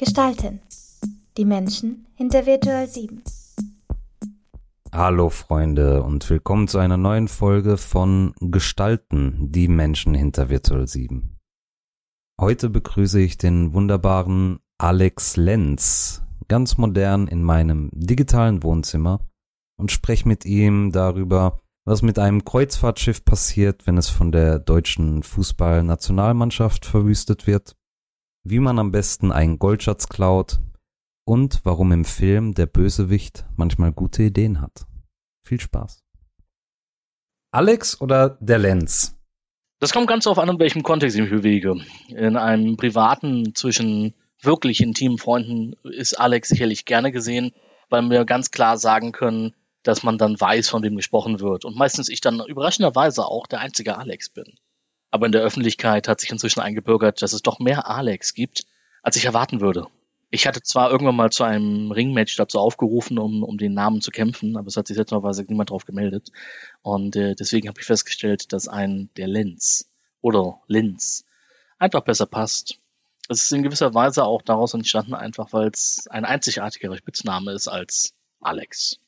[0.00, 0.62] Gestalten.
[1.36, 3.22] Die Menschen hinter Virtual 7.
[4.94, 11.36] Hallo Freunde und willkommen zu einer neuen Folge von Gestalten, die Menschen hinter Virtual 7.
[12.40, 19.20] Heute begrüße ich den wunderbaren Alex Lenz, ganz modern in meinem digitalen Wohnzimmer
[19.76, 25.22] und spreche mit ihm darüber, was mit einem Kreuzfahrtschiff passiert, wenn es von der deutschen
[25.22, 27.76] Fußballnationalmannschaft verwüstet wird,
[28.42, 30.60] wie man am besten einen Goldschatz klaut
[31.24, 34.86] und warum im Film der Bösewicht manchmal gute Ideen hat.
[35.46, 36.02] Viel Spaß.
[37.52, 39.16] Alex oder der Lenz?
[39.80, 41.74] Das kommt ganz darauf an, in welchem Kontext ich mich bewege.
[42.08, 47.52] In einem privaten, zwischen wirklich intimen Freunden ist Alex sicherlich gerne gesehen,
[47.88, 51.64] weil wir ganz klar sagen können, dass man dann weiß, von wem gesprochen wird.
[51.64, 54.58] Und meistens ich dann überraschenderweise auch der einzige Alex bin.
[55.10, 58.64] Aber in der Öffentlichkeit hat sich inzwischen eingebürgert, dass es doch mehr Alex gibt,
[59.02, 59.86] als ich erwarten würde.
[60.32, 64.12] Ich hatte zwar irgendwann mal zu einem Ringmatch dazu aufgerufen, um, um den Namen zu
[64.12, 66.30] kämpfen, aber es hat sich seltsamerweise niemand drauf gemeldet.
[66.82, 71.24] Und äh, deswegen habe ich festgestellt, dass ein der Lenz oder Linz
[71.78, 72.78] einfach besser passt.
[73.28, 77.66] Es ist in gewisser Weise auch daraus entstanden, einfach weil es ein einzigartigerer Spitzname ist
[77.66, 79.00] als Alex.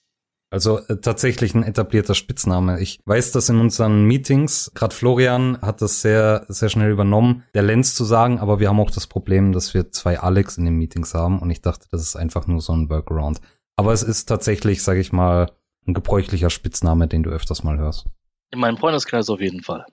[0.52, 2.78] Also äh, tatsächlich ein etablierter Spitzname.
[2.78, 7.62] Ich weiß das in unseren Meetings, gerade Florian hat das sehr, sehr schnell übernommen, der
[7.62, 10.74] Lenz zu sagen, aber wir haben auch das Problem, dass wir zwei Alex in den
[10.74, 13.40] Meetings haben und ich dachte, das ist einfach nur so ein Workaround.
[13.76, 15.50] Aber es ist tatsächlich, sage ich mal,
[15.86, 18.04] ein gebräuchlicher Spitzname, den du öfters mal hörst.
[18.50, 19.86] In meinem Freundeskreis auf jeden Fall.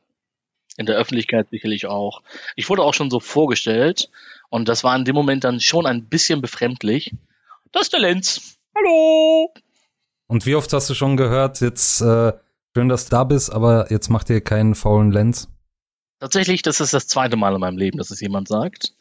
[0.75, 2.21] In der Öffentlichkeit sicherlich auch.
[2.57, 4.09] Ich wurde auch schon so vorgestellt
[4.49, 7.15] und das war in dem Moment dann schon ein bisschen befremdlich.
[7.71, 8.57] Das ist der Lenz.
[8.75, 9.53] Hallo!
[10.29, 12.33] Und wie oft hast du schon gehört, jetzt äh,
[12.75, 15.49] schön, dass du da bist, aber jetzt macht ihr keinen faulen Lenz?
[16.19, 18.93] Tatsächlich, das ist das zweite Mal in meinem Leben, dass es jemand sagt.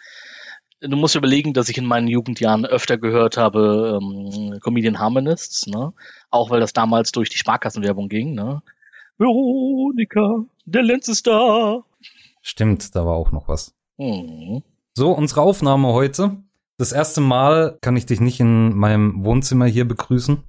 [0.81, 5.93] Du musst überlegen, dass ich in meinen Jugendjahren öfter gehört habe, ähm, Comedian Harmonists, ne?
[6.31, 8.63] Auch weil das damals durch die Sparkassenwerbung ging, ne?
[9.19, 11.85] Veronika, der Lenz ist da.
[12.41, 13.75] Stimmt, da war auch noch was.
[13.99, 14.63] Mhm.
[14.95, 16.39] So, unsere Aufnahme heute.
[16.79, 20.43] Das erste Mal kann ich dich nicht in meinem Wohnzimmer hier begrüßen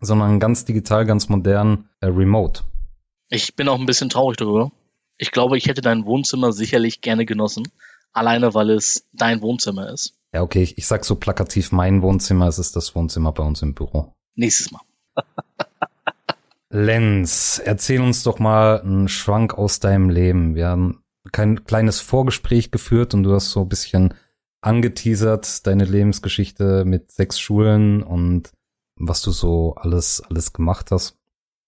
[0.00, 2.62] sondern ganz digital, ganz modern, äh, remote.
[3.28, 4.72] Ich bin auch ein bisschen traurig darüber.
[5.18, 7.68] Ich glaube, ich hätte dein Wohnzimmer sicherlich gerne genossen,
[8.12, 10.14] alleine weil es dein Wohnzimmer ist.
[10.32, 13.62] Ja, okay, ich, ich sag so plakativ mein Wohnzimmer, es ist das Wohnzimmer bei uns
[13.62, 14.14] im Büro.
[14.34, 14.82] Nächstes Mal.
[16.70, 20.54] Lenz, erzähl uns doch mal einen Schwank aus deinem Leben.
[20.54, 24.14] Wir haben kein kleines Vorgespräch geführt und du hast so ein bisschen
[24.60, 28.50] angeteasert, deine Lebensgeschichte mit sechs Schulen und
[28.98, 31.16] was du so alles, alles gemacht hast.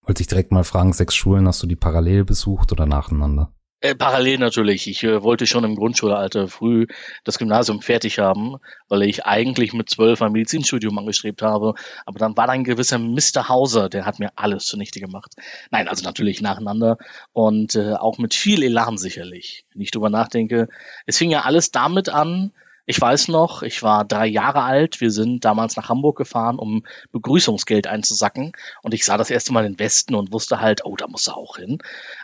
[0.03, 3.53] Wollte ich direkt mal fragen, sechs Schulen hast du die parallel besucht oder nacheinander?
[3.83, 4.87] Äh, parallel natürlich.
[4.87, 6.85] Ich äh, wollte schon im Grundschulalter früh
[7.23, 11.73] das Gymnasium fertig haben, weil ich eigentlich mit zwölf ein Medizinstudium angestrebt habe.
[12.05, 13.49] Aber dann war da ein gewisser Mr.
[13.49, 15.33] Hauser, der hat mir alles zunichte gemacht.
[15.71, 16.97] Nein, also natürlich nacheinander
[17.33, 19.65] und äh, auch mit viel Elan sicherlich.
[19.73, 20.69] Wenn ich drüber nachdenke,
[21.07, 22.51] es fing ja alles damit an,
[22.85, 25.01] ich weiß noch, ich war drei Jahre alt.
[25.01, 28.53] Wir sind damals nach Hamburg gefahren, um Begrüßungsgeld einzusacken.
[28.81, 31.37] Und ich sah das erste Mal den Westen und wusste halt, oh, da muss er
[31.37, 31.79] auch hin.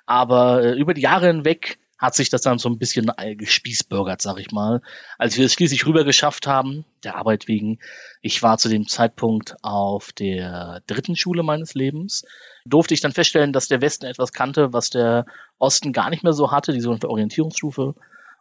[0.05, 4.21] Aber äh, über die Jahre hinweg hat sich das dann so ein bisschen äh, gespießbürgert,
[4.21, 4.81] sag ich mal.
[5.17, 7.79] Als wir es schließlich rüber geschafft haben, der Arbeit wegen,
[8.21, 12.23] ich war zu dem Zeitpunkt auf der dritten Schule meines Lebens,
[12.65, 15.25] durfte ich dann feststellen, dass der Westen etwas kannte, was der
[15.57, 17.95] Osten gar nicht mehr so hatte, die sogenannte Orientierungsstufe.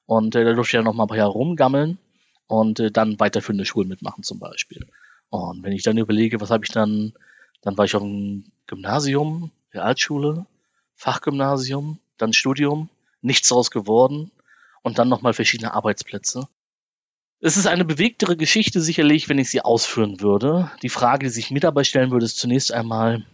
[0.05, 1.99] Und äh, da durfte ich dann noch mal ein paar Jahre rumgammeln
[2.47, 4.87] und äh, dann weiterführende Schulen mitmachen zum Beispiel.
[5.31, 7.13] Und wenn ich dann überlege, was habe ich dann,
[7.63, 10.47] dann war ich auf dem Gymnasium, Realschule,
[10.95, 12.89] Fachgymnasium, dann Studium,
[13.21, 14.31] nichts daraus geworden
[14.83, 16.49] und dann nochmal verschiedene Arbeitsplätze.
[17.41, 20.71] Es ist eine bewegtere Geschichte sicherlich, wenn ich sie ausführen würde.
[20.83, 23.27] Die Frage, die sich mir dabei stellen würde, ist zunächst einmal,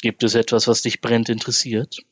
[0.00, 2.02] gibt es etwas, was dich brennend interessiert?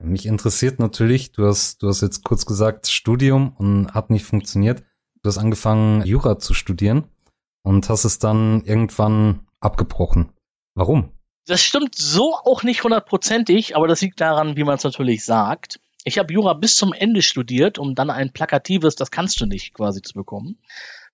[0.00, 4.84] Mich interessiert natürlich, du hast, du hast jetzt kurz gesagt, Studium und hat nicht funktioniert.
[5.22, 7.04] Du hast angefangen, Jura zu studieren
[7.62, 10.32] und hast es dann irgendwann abgebrochen.
[10.74, 11.12] Warum?
[11.46, 15.80] Das stimmt so auch nicht hundertprozentig, aber das liegt daran, wie man es natürlich sagt.
[16.04, 19.74] Ich habe Jura bis zum Ende studiert, um dann ein plakatives, das kannst du nicht
[19.74, 20.58] quasi zu bekommen.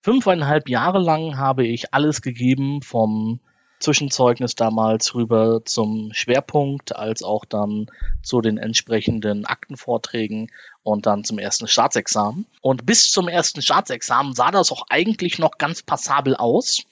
[0.01, 3.39] Fünfeinhalb Jahre lang habe ich alles gegeben vom
[3.79, 7.87] Zwischenzeugnis damals rüber zum Schwerpunkt, als auch dann
[8.23, 10.51] zu den entsprechenden Aktenvorträgen
[10.83, 12.45] und dann zum ersten Staatsexamen.
[12.61, 16.83] Und bis zum ersten Staatsexamen sah das auch eigentlich noch ganz passabel aus.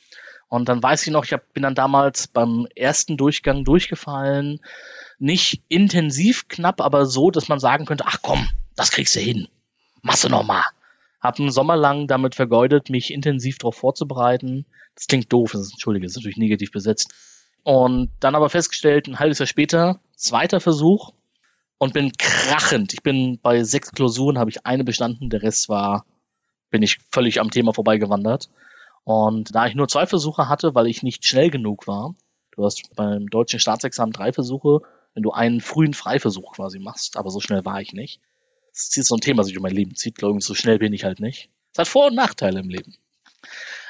[0.49, 4.59] Und dann weiß ich noch, ich bin dann damals beim ersten Durchgang durchgefallen.
[5.17, 9.47] Nicht intensiv knapp, aber so, dass man sagen könnte, ach komm, das kriegst du hin.
[10.01, 10.63] Machst du noch mal.
[11.23, 14.65] Habe einen Sommer lang damit vergeudet, mich intensiv darauf vorzubereiten.
[14.93, 17.13] Das klingt doof, das ist, entschuldige, das ist natürlich negativ besetzt.
[17.63, 21.13] Und dann aber festgestellt, ein halbes Jahr später, zweiter Versuch
[21.77, 22.93] und bin krachend.
[22.93, 26.05] Ich bin bei sechs Klausuren, habe ich eine bestanden, der Rest war,
[26.69, 28.49] bin ich völlig am Thema vorbeigewandert.
[29.05, 32.15] Und da ich nur zwei Versuche hatte, weil ich nicht schnell genug war,
[32.51, 34.81] du hast beim deutschen Staatsexamen drei Versuche,
[35.13, 38.19] wenn du einen frühen Freiversuch quasi machst, aber so schnell war ich nicht.
[38.73, 40.79] Das ist so ein Thema, das sich um mein Leben zieht, glaube ich, so schnell
[40.79, 41.49] bin ich halt nicht.
[41.73, 42.95] Es hat Vor- und Nachteile im Leben.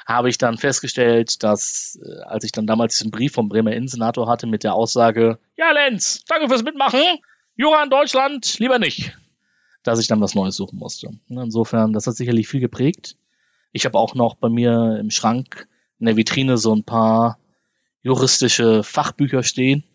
[0.05, 4.27] Habe ich dann festgestellt, dass, äh, als ich dann damals diesen Brief vom Bremer Innensenator
[4.27, 7.01] hatte mit der Aussage, ja Lenz, danke fürs Mitmachen,
[7.55, 9.17] Jura in Deutschland, lieber nicht,
[9.83, 11.11] dass ich dann was Neues suchen musste.
[11.29, 13.15] Insofern, das hat sicherlich viel geprägt.
[13.71, 15.67] Ich habe auch noch bei mir im Schrank
[15.99, 17.37] in der Vitrine so ein paar
[18.01, 19.85] juristische Fachbücher stehen,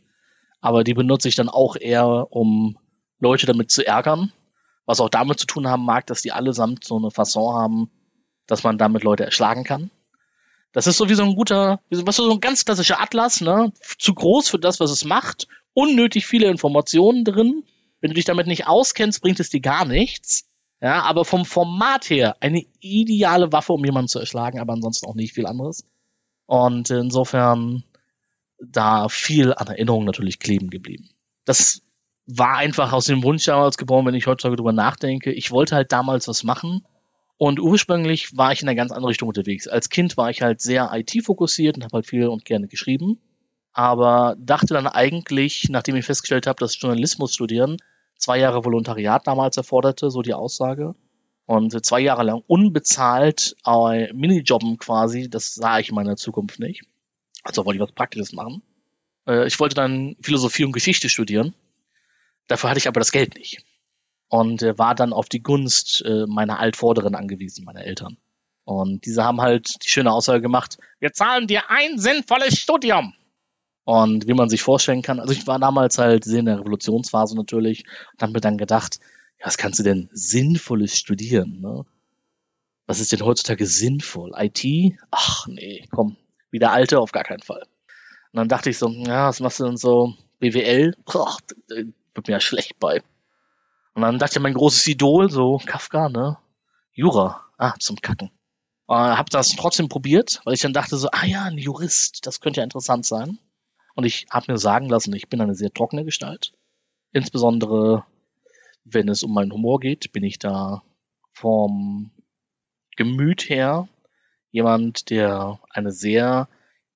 [0.62, 2.78] aber die benutze ich dann auch eher, um
[3.20, 4.32] Leute damit zu ärgern,
[4.88, 7.90] was auch damit zu tun haben mag, dass die allesamt so eine Fasson haben,
[8.46, 9.90] dass man damit Leute erschlagen kann.
[10.72, 13.70] Das ist so wie so ein guter, was so ein ganz klassischer Atlas, ne?
[13.98, 17.64] Zu groß für das, was es macht, unnötig viele Informationen drin.
[18.00, 20.48] Wenn du dich damit nicht auskennst, bringt es dir gar nichts.
[20.80, 25.14] Ja, aber vom Format her eine ideale Waffe, um jemanden zu erschlagen, aber ansonsten auch
[25.14, 25.84] nicht viel anderes.
[26.46, 27.84] Und insofern
[28.58, 31.10] da viel an Erinnerungen natürlich kleben geblieben.
[31.44, 31.82] Das
[32.28, 35.32] war einfach aus dem Wunsch damals geboren, wenn ich heutzutage drüber nachdenke.
[35.32, 36.84] Ich wollte halt damals was machen.
[37.38, 39.66] Und ursprünglich war ich in einer ganz anderen Richtung unterwegs.
[39.66, 43.18] Als Kind war ich halt sehr IT-fokussiert und habe halt viel und gerne geschrieben.
[43.72, 47.78] Aber dachte dann eigentlich, nachdem ich festgestellt habe, dass Journalismus studieren
[48.18, 50.94] zwei Jahre Volontariat damals erforderte, so die Aussage.
[51.46, 56.82] Und zwei Jahre lang unbezahlt äh, Minijobben quasi, das sah ich in meiner Zukunft nicht.
[57.42, 58.62] Also wollte ich was Praktisches machen.
[59.26, 61.54] Äh, ich wollte dann Philosophie und Geschichte studieren.
[62.48, 63.62] Dafür hatte ich aber das Geld nicht.
[64.28, 68.18] Und äh, war dann auf die Gunst äh, meiner Altvorderen angewiesen, meiner Eltern.
[68.64, 73.14] Und diese haben halt die schöne Aussage gemacht, wir zahlen dir ein sinnvolles Studium.
[73.84, 77.34] Und wie man sich vorstellen kann, also ich war damals halt sehr in der Revolutionsphase
[77.34, 79.00] natürlich und habe mir dann gedacht,
[79.38, 81.60] ja, was kannst du denn Sinnvolles studieren?
[81.62, 81.86] Ne?
[82.86, 84.32] Was ist denn heutzutage sinnvoll?
[84.36, 84.98] IT?
[85.10, 86.18] Ach nee, komm,
[86.50, 87.62] wie der Alte auf gar keinen Fall.
[88.32, 90.14] Und dann dachte ich so, ja, was machst du denn so?
[90.40, 90.94] BWL?
[91.06, 91.38] Boah,
[92.18, 93.02] wird mir ja schlecht bei.
[93.94, 96.36] Und dann dachte mein großes Idol, so Kafka, ne?
[96.92, 97.44] Jura.
[97.56, 98.30] Ah, zum Kacken.
[98.88, 102.40] Äh, hab das trotzdem probiert, weil ich dann dachte so, ah ja, ein Jurist, das
[102.40, 103.38] könnte ja interessant sein.
[103.94, 106.52] Und ich habe mir sagen lassen, ich bin eine sehr trockene Gestalt.
[107.12, 108.04] Insbesondere,
[108.84, 110.82] wenn es um meinen Humor geht, bin ich da
[111.32, 112.10] vom
[112.96, 113.88] Gemüt her
[114.50, 116.48] jemand, der eine sehr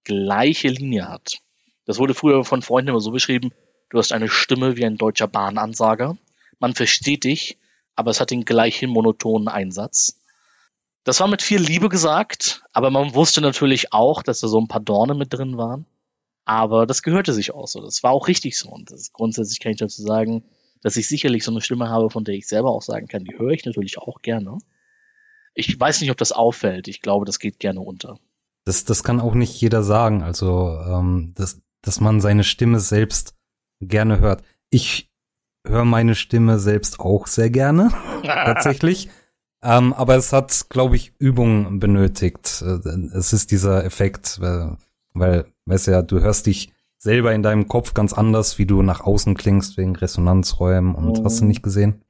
[0.05, 1.39] gleiche Linie hat.
[1.85, 3.53] Das wurde früher von Freunden immer so beschrieben,
[3.93, 6.17] du hast eine Stimme wie ein deutscher Bahnansager.
[6.59, 7.59] Man versteht dich,
[7.95, 10.19] aber es hat den gleichen monotonen Einsatz.
[11.05, 14.69] Das war mit viel Liebe gesagt, aber man wusste natürlich auch, dass da so ein
[14.69, 15.85] paar Dorne mit drin waren.
[16.45, 17.83] Aber das gehörte sich auch so.
[17.83, 18.71] Das war auch richtig so.
[18.71, 20.45] Und grundsätzlich kann ich dazu sagen,
[20.81, 23.39] dass ich sicherlich so eine Stimme habe, von der ich selber auch sagen kann, die
[23.39, 24.59] höre ich natürlich auch gerne.
[25.55, 26.89] Ich weiß nicht, ob das auffällt.
[26.89, 28.19] Ich glaube, das geht gerne unter.
[28.65, 30.23] Das, das kann auch nicht jeder sagen.
[30.23, 33.35] Also, ähm, dass, dass man seine Stimme selbst
[33.89, 34.43] gerne hört.
[34.71, 35.11] Ich
[35.67, 37.91] höre meine Stimme selbst auch sehr gerne,
[38.25, 39.11] tatsächlich.
[39.63, 42.63] Ähm, aber es hat, glaube ich, Übung benötigt.
[42.67, 44.77] Äh, es ist dieser Effekt, weil,
[45.15, 49.01] weil, weißt ja, du hörst dich selber in deinem Kopf ganz anders, wie du nach
[49.01, 51.25] außen klingst, wegen Resonanzräumen und oh.
[51.25, 52.03] hast du nicht gesehen.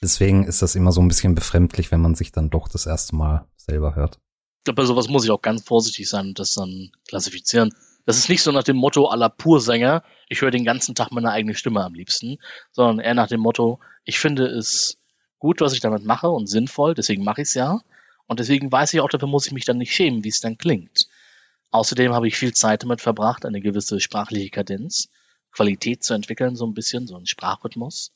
[0.00, 3.16] Deswegen ist das immer so ein bisschen befremdlich, wenn man sich dann doch das erste
[3.16, 4.20] Mal selber hört.
[4.58, 7.74] Ich glaube, bei sowas muss ich auch ganz vorsichtig sein und das dann klassifizieren.
[8.08, 11.30] Das ist nicht so nach dem Motto aller Pursänger, ich höre den ganzen Tag meine
[11.30, 12.38] eigene Stimme am liebsten,
[12.72, 14.96] sondern eher nach dem Motto, ich finde es
[15.38, 17.80] gut, was ich damit mache und sinnvoll, deswegen mache ich es ja.
[18.26, 20.56] Und deswegen weiß ich auch, dafür muss ich mich dann nicht schämen, wie es dann
[20.56, 21.06] klingt.
[21.70, 25.10] Außerdem habe ich viel Zeit damit verbracht, eine gewisse sprachliche Kadenz,
[25.52, 28.12] Qualität zu entwickeln, so ein bisschen, so ein Sprachrhythmus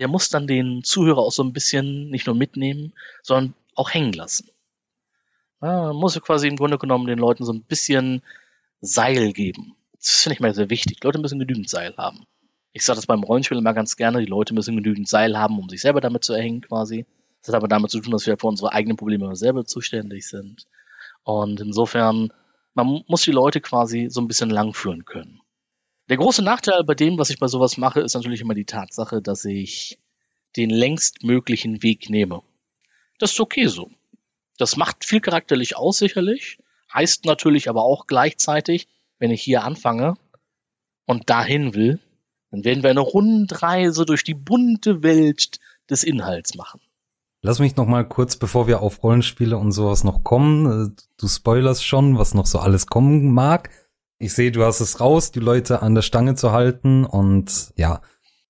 [0.00, 4.14] der muss dann den Zuhörer auch so ein bisschen nicht nur mitnehmen, sondern auch hängen
[4.14, 4.48] lassen.
[5.60, 8.22] Ja, man muss quasi im Grunde genommen den Leuten so ein bisschen
[8.80, 9.74] Seil geben.
[9.98, 11.00] Das finde ich mal sehr wichtig.
[11.00, 12.24] Die Leute müssen genügend Seil haben.
[12.72, 15.68] Ich sage das beim Rollenspiel immer ganz gerne, die Leute müssen genügend Seil haben, um
[15.68, 17.04] sich selber damit zu erhängen quasi.
[17.42, 20.66] Das hat aber damit zu tun, dass wir für unsere eigenen Probleme selber zuständig sind.
[21.24, 22.32] Und insofern,
[22.74, 25.40] man muss die Leute quasi so ein bisschen langführen können.
[26.08, 29.22] Der große Nachteil bei dem, was ich bei sowas mache, ist natürlich immer die Tatsache,
[29.22, 29.98] dass ich
[30.56, 32.42] den längst möglichen Weg nehme.
[33.18, 33.90] Das ist okay so.
[34.58, 36.58] Das macht viel charakterlich aus, sicherlich.
[36.92, 40.14] Heißt natürlich aber auch gleichzeitig, wenn ich hier anfange
[41.06, 42.00] und dahin will,
[42.50, 46.80] dann werden wir eine Rundreise durch die bunte Welt des Inhalts machen.
[47.42, 51.28] Lass mich noch mal kurz, bevor wir auf Rollenspiele und sowas noch kommen, äh, du
[51.28, 53.70] spoilerst schon, was noch so alles kommen mag.
[54.18, 58.02] Ich sehe, du hast es raus, die Leute an der Stange zu halten und ja.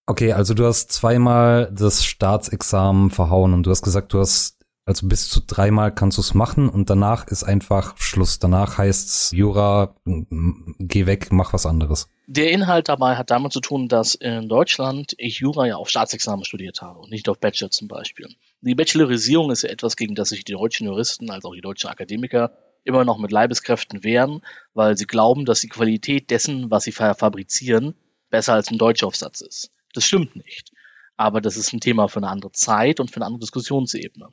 [0.06, 5.06] Okay, also du hast zweimal das Staatsexamen verhauen und du hast gesagt, du hast also
[5.06, 8.38] bis zu dreimal kannst du es machen und danach ist einfach Schluss.
[8.38, 12.08] Danach heißt's Jura, geh weg, mach was anderes.
[12.26, 16.44] Der Inhalt dabei hat damit zu tun, dass in Deutschland ich Jura ja auf Staatsexamen
[16.44, 18.28] studiert habe und nicht auf Bachelor zum Beispiel.
[18.60, 21.90] Die Bachelorisierung ist ja etwas, gegen das sich die deutschen Juristen als auch die deutschen
[21.90, 22.52] Akademiker
[22.84, 24.42] immer noch mit Leibeskräften wehren,
[24.74, 27.94] weil sie glauben, dass die Qualität dessen, was sie fabrizieren,
[28.30, 29.70] besser als ein Deutschaufsatz ist.
[29.92, 30.70] Das stimmt nicht.
[31.16, 34.28] Aber das ist ein Thema für eine andere Zeit und für eine andere Diskussionsebene.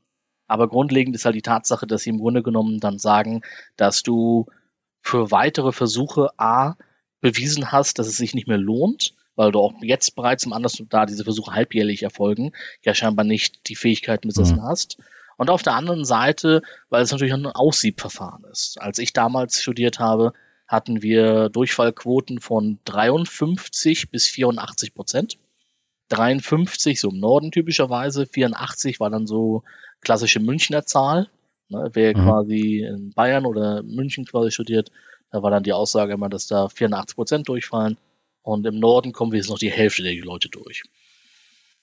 [0.48, 3.42] Aber grundlegend ist halt die Tatsache, dass sie im Grunde genommen dann sagen,
[3.75, 4.48] dass du
[5.01, 6.75] für weitere Versuche A
[7.22, 10.82] bewiesen hast, dass es sich nicht mehr lohnt, weil du auch jetzt bereits im Anders
[10.89, 12.51] da diese Versuche halbjährlich erfolgen,
[12.84, 14.63] ja scheinbar nicht die Fähigkeiten besessen mhm.
[14.63, 14.98] hast.
[15.38, 18.82] Und auf der anderen Seite, weil es natürlich ein Aussiebverfahren ist.
[18.82, 20.34] Als ich damals studiert habe,
[20.68, 25.38] hatten wir Durchfallquoten von 53 bis 84 Prozent.
[26.09, 29.63] 53 so im Norden typischerweise, 84 war dann so
[30.01, 31.29] klassische Münchner Zahl.
[31.69, 32.21] Ne, wer mhm.
[32.21, 34.91] quasi in Bayern oder München quasi studiert,
[35.31, 37.97] da war dann die Aussage immer, dass da 84 Prozent durchfallen.
[38.41, 40.83] Und im Norden kommen wir jetzt noch die Hälfte der Leute durch.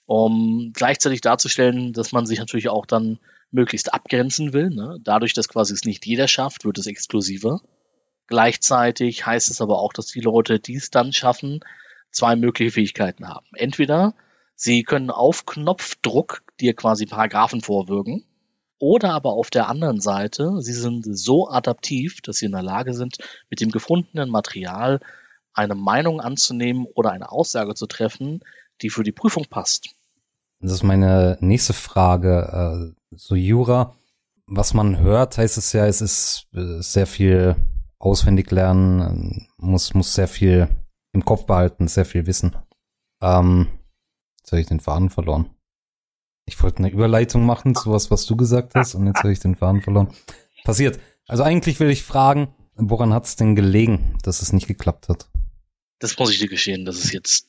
[0.07, 3.19] Um gleichzeitig darzustellen, dass man sich natürlich auch dann
[3.51, 4.71] möglichst abgrenzen will.
[4.71, 4.99] Ne?
[5.03, 7.61] Dadurch, dass quasi es nicht jeder schafft, wird es exklusiver.
[8.27, 11.61] Gleichzeitig heißt es aber auch, dass die Leute, die es dann schaffen,
[12.15, 13.47] zwei mögliche Fähigkeiten haben.
[13.55, 14.15] Entweder
[14.55, 18.25] sie können auf Knopfdruck dir quasi Paragraphen vorwürgen,
[18.79, 22.93] oder aber auf der anderen Seite, sie sind so adaptiv, dass sie in der Lage
[22.93, 23.17] sind,
[23.49, 25.01] mit dem gefundenen Material
[25.55, 28.41] eine Meinung anzunehmen oder eine Aussage zu treffen,
[28.83, 29.95] die für die Prüfung passt.
[30.61, 32.93] Das ist meine nächste Frage.
[32.93, 33.95] Äh, so Jura,
[34.47, 37.57] was man hört, heißt es ja, es ist äh, sehr viel
[37.99, 40.69] auswendig lernen, muss, muss sehr viel
[41.15, 42.57] im Kopf behalten, sehr viel wissen.
[43.23, 43.69] Ähm,
[44.39, 45.51] jetzt habe ich den Faden verloren.
[46.47, 49.41] Ich wollte eine Überleitung machen zu was, was du gesagt hast, und jetzt habe ich
[49.41, 50.13] den Faden verloren.
[50.65, 51.01] Passiert.
[51.27, 55.31] Also eigentlich will ich fragen, woran hat es denn gelegen, dass es nicht geklappt hat?
[56.01, 57.49] Das muss ich dir gestehen, das ist jetzt,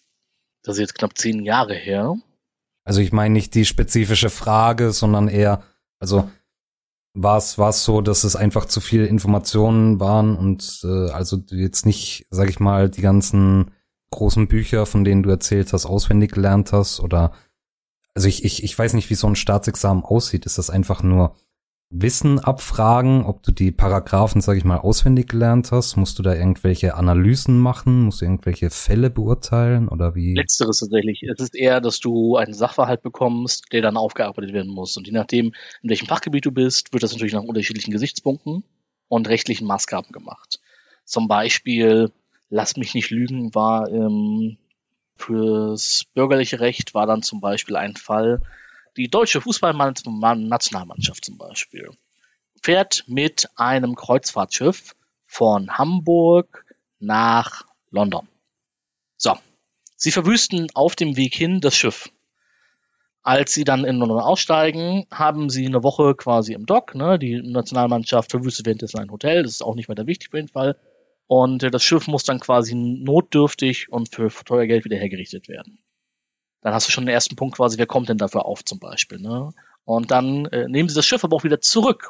[0.63, 2.15] das ist jetzt knapp zehn Jahre her.
[2.85, 5.63] Also ich meine nicht die spezifische Frage, sondern eher,
[5.99, 6.29] also
[7.15, 11.37] war es war es so, dass es einfach zu viele Informationen waren und äh, also
[11.49, 13.71] jetzt nicht, sag ich mal, die ganzen
[14.11, 17.31] großen Bücher, von denen du erzählt hast, auswendig gelernt hast oder
[18.13, 20.45] also ich, ich, ich weiß nicht, wie so ein Staatsexamen aussieht.
[20.45, 21.35] Ist das einfach nur
[21.89, 25.95] Wissen abfragen, ob du die Paragraphen, sag ich mal, auswendig gelernt hast?
[25.95, 28.03] Musst du da irgendwelche Analysen machen?
[28.03, 30.33] Musst du irgendwelche Fälle beurteilen oder wie?
[30.33, 31.23] Letzteres tatsächlich.
[31.23, 34.97] Es ist eher, dass du einen Sachverhalt bekommst, der dann aufgearbeitet werden muss.
[34.97, 38.63] Und je nachdem, in welchem Fachgebiet du bist, wird das natürlich nach unterschiedlichen Gesichtspunkten
[39.07, 40.59] und rechtlichen Maßgaben gemacht.
[41.05, 42.11] Zum Beispiel,
[42.49, 44.57] lass mich nicht lügen, war im
[45.17, 48.41] Fürs bürgerliche Recht war dann zum Beispiel ein Fall,
[48.97, 51.89] die deutsche Fußballnationalmannschaft zum Beispiel
[52.61, 54.95] fährt mit einem Kreuzfahrtschiff
[55.27, 56.65] von Hamburg
[56.99, 58.27] nach London.
[59.17, 59.37] So,
[59.95, 62.09] sie verwüsten auf dem Weg hin das Schiff.
[63.21, 66.93] Als sie dann in London aussteigen, haben sie eine Woche quasi im Dock.
[66.93, 67.17] Ne?
[67.17, 69.43] Die Nationalmannschaft verwüstet währenddessen ein Hotel.
[69.43, 70.77] Das ist auch nicht wichtig auf jeden Fall.
[71.27, 75.79] Und äh, das Schiff muss dann quasi notdürftig und für teuer Geld wieder hergerichtet werden.
[76.65, 79.19] Dann hast du schon den ersten Punkt quasi, wer kommt denn dafür auf zum Beispiel.
[79.19, 79.51] Ne?
[79.83, 82.09] Und dann äh, nehmen sie das Schiff aber auch wieder zurück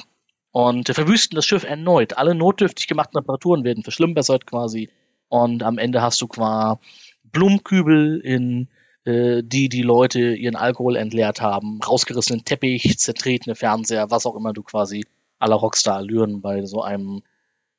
[0.52, 2.18] und äh, verwüsten das Schiff erneut.
[2.18, 4.90] Alle notdürftig gemachten Reparaturen werden verschlimmbessert quasi.
[5.28, 6.80] Und am Ende hast du quasi
[7.26, 8.70] Blumenkübel in
[9.04, 14.54] äh, die die Leute ihren Alkohol entleert haben, rausgerissenen Teppich, zertretene Fernseher, was auch immer
[14.54, 15.04] du quasi
[15.38, 17.24] aller Rockstar-Allüren bei so einem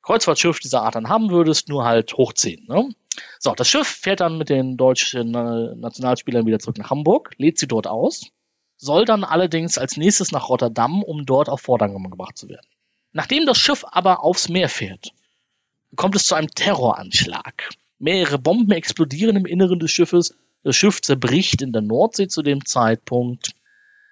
[0.07, 2.67] Kreuzfahrtschiff dieser Art dann haben würdest, nur halt hoch 10.
[2.69, 2.89] Ne?
[3.39, 7.59] So, das Schiff fährt dann mit den deutschen äh, Nationalspielern wieder zurück nach Hamburg, lädt
[7.59, 8.27] sie dort aus,
[8.77, 12.65] soll dann allerdings als nächstes nach Rotterdam, um dort auf Vordermann gebracht zu werden.
[13.11, 15.11] Nachdem das Schiff aber aufs Meer fährt,
[15.97, 17.71] kommt es zu einem Terroranschlag.
[17.99, 20.37] Mehrere Bomben explodieren im Inneren des Schiffes.
[20.63, 23.55] Das Schiff zerbricht in der Nordsee zu dem Zeitpunkt.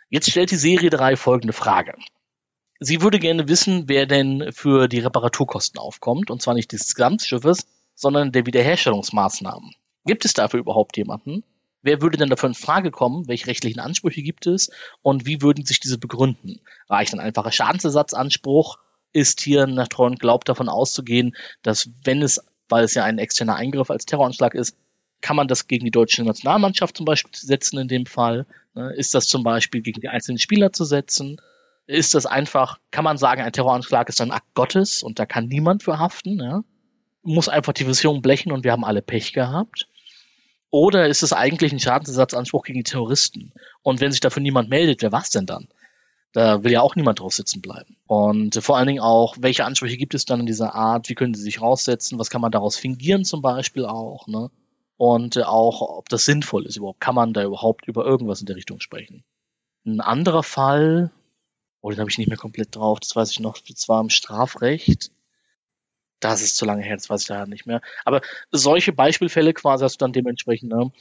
[0.10, 1.96] Jetzt stellt die Serie 3 folgende Frage.
[2.80, 7.68] Sie würde gerne wissen, wer denn für die Reparaturkosten aufkommt, und zwar nicht des Gesamtschiffes,
[7.96, 9.72] sondern der Wiederherstellungsmaßnahmen.
[10.06, 11.44] Gibt es dafür überhaupt jemanden?
[11.82, 13.28] Wer würde denn dafür in Frage kommen?
[13.28, 14.72] Welche rechtlichen Ansprüche gibt es?
[15.02, 16.60] Und wie würden sich diese begründen?
[16.90, 18.80] Reicht ein einfacher Schadensersatzanspruch?
[19.14, 23.20] Ist hier nach Treu und Glaub davon auszugehen, dass wenn es, weil es ja ein
[23.20, 24.76] externer Eingriff als Terroranschlag ist,
[25.22, 28.46] kann man das gegen die deutsche Nationalmannschaft zum Beispiel setzen in dem Fall?
[28.74, 28.94] Ne?
[28.96, 31.40] Ist das zum Beispiel gegen die einzelnen Spieler zu setzen?
[31.88, 35.48] Ist das einfach, kann man sagen, ein Terroranschlag ist ein Akt Gottes und da kann
[35.48, 36.40] niemand für haften?
[36.40, 36.64] Ja?
[37.22, 39.88] Muss einfach die Vision blechen und wir haben alle Pech gehabt?
[40.72, 43.54] Oder ist es eigentlich ein Schadensersatzanspruch gegen die Terroristen?
[43.82, 45.68] Und wenn sich dafür niemand meldet, wer war's denn dann?
[46.34, 47.96] Da will ja auch niemand drauf sitzen bleiben.
[48.08, 51.08] Und vor allen Dingen auch, welche Ansprüche gibt es dann in dieser Art?
[51.08, 52.20] Wie können sie sich raussetzen?
[52.20, 54.28] Was kann man daraus fingieren zum Beispiel auch?
[54.28, 54.50] Ne?
[54.98, 57.00] Und auch, ob das sinnvoll ist überhaupt.
[57.00, 59.24] Kann man da überhaupt über irgendwas in der Richtung sprechen?
[59.86, 61.12] Ein anderer Fall,
[61.86, 64.10] oh, den habe ich nicht mehr komplett drauf, das weiß ich noch, das war im
[64.10, 65.12] Strafrecht.
[66.20, 67.80] Das ist zu lange her, das weiß ich da nicht mehr.
[68.06, 70.92] Aber solche Beispielfälle quasi hast du dann dementsprechend, ne?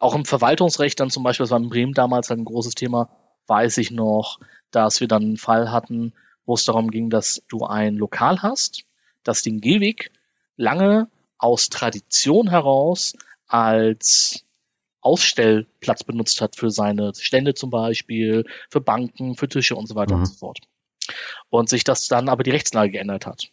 [0.00, 3.08] Auch im Verwaltungsrecht dann zum Beispiel, das war in Bremen damals ein großes Thema,
[3.46, 4.40] weiß ich noch,
[4.72, 6.12] dass wir dann einen Fall hatten,
[6.44, 8.84] wo es darum ging, dass du ein Lokal hast,
[9.22, 10.10] das den Gehweg
[10.56, 13.14] lange aus Tradition heraus
[13.46, 14.44] als
[15.06, 20.16] Ausstellplatz benutzt hat für seine Stände zum Beispiel, für Banken, für Tische und so weiter
[20.16, 20.22] mhm.
[20.22, 20.58] und so fort.
[21.48, 23.48] Und sich das dann aber die Rechtslage geändert hat.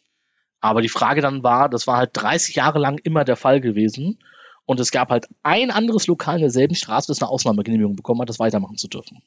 [0.60, 4.18] Aber die Frage dann war, das war halt 30 Jahre lang immer der Fall gewesen.
[4.66, 8.30] Und es gab halt ein anderes Lokal in derselben Straße, das eine Ausnahmegenehmigung bekommen hat,
[8.30, 9.22] das weitermachen zu dürfen.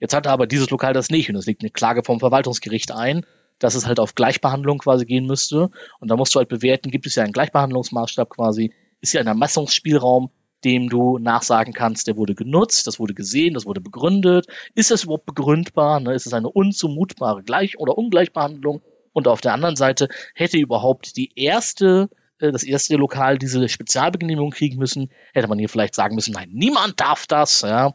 [0.00, 3.26] Jetzt hatte aber dieses Lokal das nicht und es liegt eine Klage vom Verwaltungsgericht ein,
[3.58, 5.70] dass es halt auf Gleichbehandlung quasi gehen müsste.
[6.00, 9.26] Und da musst du halt bewerten, gibt es ja einen Gleichbehandlungsmaßstab quasi, ist ja ein
[9.26, 10.30] Ermessungsspielraum,
[10.64, 14.46] dem du nachsagen kannst, der wurde genutzt, das wurde gesehen, das wurde begründet.
[14.74, 16.00] Ist das überhaupt begründbar?
[16.00, 16.14] Ne?
[16.14, 18.82] Ist es eine unzumutbare Gleich- oder Ungleichbehandlung?
[19.12, 24.50] Und auf der anderen Seite hätte überhaupt die erste äh, das erste Lokal diese Spezialbegenehmigung
[24.50, 27.94] kriegen müssen, hätte man hier vielleicht sagen müssen, nein, niemand darf das, ja.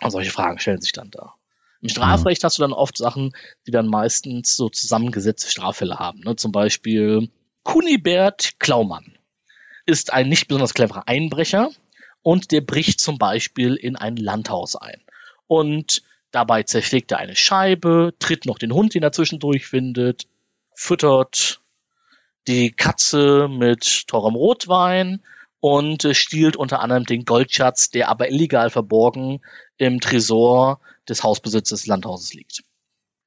[0.00, 1.34] Und solche Fragen stellen sich dann da.
[1.80, 3.32] Im Strafrecht hast du dann oft Sachen,
[3.66, 6.20] die dann meistens so zusammengesetzte Straffälle haben.
[6.20, 6.34] Ne?
[6.34, 7.30] Zum Beispiel
[7.62, 9.17] Kunibert Klaumann
[9.88, 11.70] ist ein nicht besonders cleverer Einbrecher
[12.22, 15.00] und der bricht zum Beispiel in ein Landhaus ein.
[15.46, 20.26] Und dabei zerschlägt er eine Scheibe, tritt noch den Hund, den er zwischendurch findet,
[20.74, 21.62] füttert
[22.46, 25.22] die Katze mit teurem Rotwein
[25.60, 29.40] und stiehlt unter anderem den Goldschatz, der aber illegal verborgen
[29.78, 32.62] im Tresor des Hausbesitzes des Landhauses liegt.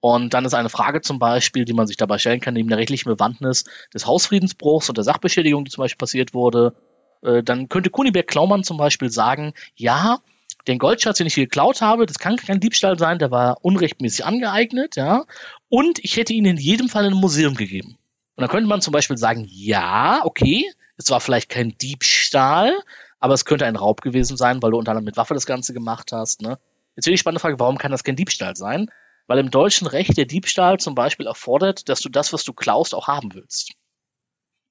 [0.01, 2.79] Und dann ist eine Frage zum Beispiel, die man sich dabei stellen kann, neben der
[2.79, 6.75] rechtlichen Bewandtnis des Hausfriedensbruchs und der Sachbeschädigung, die zum Beispiel passiert wurde,
[7.21, 10.19] äh, dann könnte Kuniberg Klaumann zum Beispiel sagen, ja,
[10.67, 14.25] den Goldschatz, den ich hier geklaut habe, das kann kein Diebstahl sein, der war unrechtmäßig
[14.25, 15.25] angeeignet, ja,
[15.69, 17.97] und ich hätte ihn in jedem Fall in ein Museum gegeben.
[18.35, 20.65] Und dann könnte man zum Beispiel sagen, ja, okay,
[20.97, 22.73] es war vielleicht kein Diebstahl,
[23.19, 25.73] aber es könnte ein Raub gewesen sein, weil du unter anderem mit Waffe das Ganze
[25.73, 26.41] gemacht hast.
[26.41, 26.57] Ne?
[26.95, 28.89] Jetzt wäre die spannende Frage, warum kann das kein Diebstahl sein?
[29.31, 32.93] Weil im deutschen Recht der Diebstahl zum Beispiel erfordert, dass du das, was du klaust,
[32.93, 33.71] auch haben willst.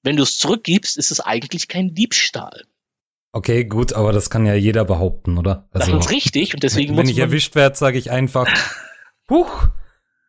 [0.02, 2.64] Wenn du es zurückgibst, ist es eigentlich kein Diebstahl.
[3.32, 5.66] Okay, gut, aber das kann ja jeder behaupten, oder?
[5.72, 8.46] Also, das ist richtig und deswegen Wenn ich erwischt werde, sage ich einfach,
[9.30, 9.68] huch,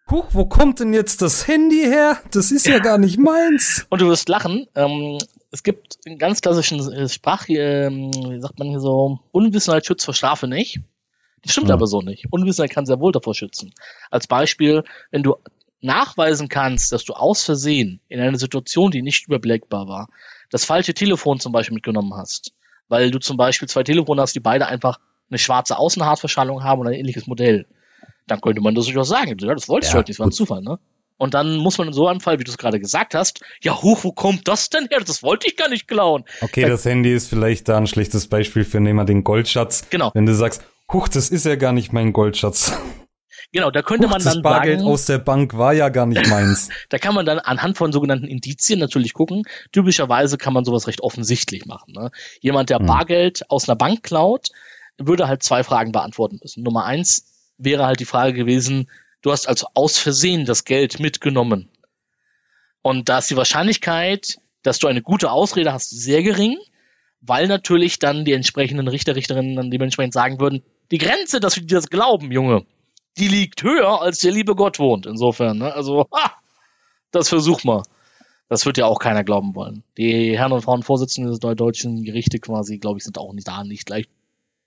[0.10, 2.18] huch, wo kommt denn jetzt das Handy her?
[2.32, 3.86] Das ist ja, ja gar nicht meins.
[3.90, 4.66] Und du wirst lachen.
[4.76, 5.18] Ähm,
[5.52, 10.06] es gibt einen ganz klassischen äh, Sprach, ähm, wie sagt man hier so, Unwissenheit schützt
[10.06, 10.80] vor Strafe nicht.
[11.44, 11.76] Das stimmt ja.
[11.76, 12.28] aber so nicht.
[12.30, 13.74] Unwissenheit kann sehr wohl davor schützen.
[14.10, 15.36] Als Beispiel, wenn du
[15.82, 20.08] nachweisen kannst, dass du aus Versehen in einer Situation, die nicht überblickbar war,
[20.50, 22.54] das falsche Telefon zum Beispiel mitgenommen hast,
[22.88, 25.00] weil du zum Beispiel zwei Telefone hast, die beide einfach
[25.30, 27.66] eine schwarze Außenhartverschallung haben oder ein ähnliches Modell,
[28.28, 29.36] dann könnte man das durchaus sagen.
[29.40, 30.78] Ja, das wolltest ja, du halt nicht, das war ein Zufall, ne?
[31.18, 33.80] Und dann muss man in so einem Fall, wie du es gerade gesagt hast, ja,
[33.80, 35.02] hoch, wo kommt das denn her?
[35.06, 36.26] Das wollte ich gar nicht klauen.
[36.42, 39.88] Okay, da, das Handy ist vielleicht da ein schlechtes Beispiel für nehmen wir den Goldschatz.
[39.92, 40.10] Genau.
[40.16, 42.74] Wenn du sagst, huch, das ist ja gar nicht mein Goldschatz.
[43.52, 46.06] Genau, da könnte huch, man dann das Bargeld sagen, aus der Bank war ja gar
[46.06, 46.70] nicht meins.
[46.90, 49.44] da kann man dann anhand von sogenannten Indizien natürlich gucken.
[49.72, 51.94] Typischerweise kann man sowas recht offensichtlich machen.
[51.94, 52.12] Ne?
[52.40, 52.86] Jemand, der hm.
[52.86, 54.50] Bargeld aus einer Bank klaut,
[54.98, 56.64] würde halt zwei Fragen beantworten müssen.
[56.64, 57.26] Nummer eins
[57.58, 58.88] wäre halt die Frage gewesen,
[59.22, 61.70] Du hast also aus Versehen das Geld mitgenommen.
[62.82, 66.58] Und da ist die Wahrscheinlichkeit, dass du eine gute Ausrede hast, sehr gering,
[67.22, 71.64] weil natürlich dann die entsprechenden Richter, Richterinnen dann dementsprechend sagen würden, die Grenze, dass wir
[71.64, 72.66] dir das glauben, Junge,
[73.18, 75.06] die liegt höher, als der liebe Gott wohnt.
[75.06, 75.74] Insofern, ne?
[75.74, 76.34] Also, ha,
[77.12, 77.84] das versuch mal.
[78.50, 79.84] Das wird ja auch keiner glauben wollen.
[79.98, 83.64] Die Herren und Frauen Vorsitzenden der deutschen Gerichte quasi, glaube ich, sind auch nicht da,
[83.64, 84.10] nicht leicht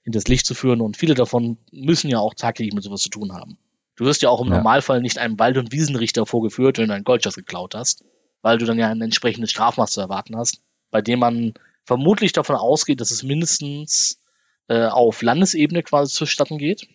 [0.05, 3.09] in das Licht zu führen und viele davon müssen ja auch tagtäglich mit sowas zu
[3.09, 3.59] tun haben.
[3.97, 4.57] Du wirst ja auch im ja.
[4.57, 8.05] Normalfall nicht einem Wald- und Wiesenrichter vorgeführt, wenn du einen Goldschatz geklaut hast,
[8.43, 10.61] weil du dann ja ein entsprechendes Strafmaß zu erwarten hast,
[10.91, 14.19] bei dem man vermutlich davon ausgeht, dass es mindestens
[14.69, 16.89] äh, auf Landesebene quasi zustatten geht.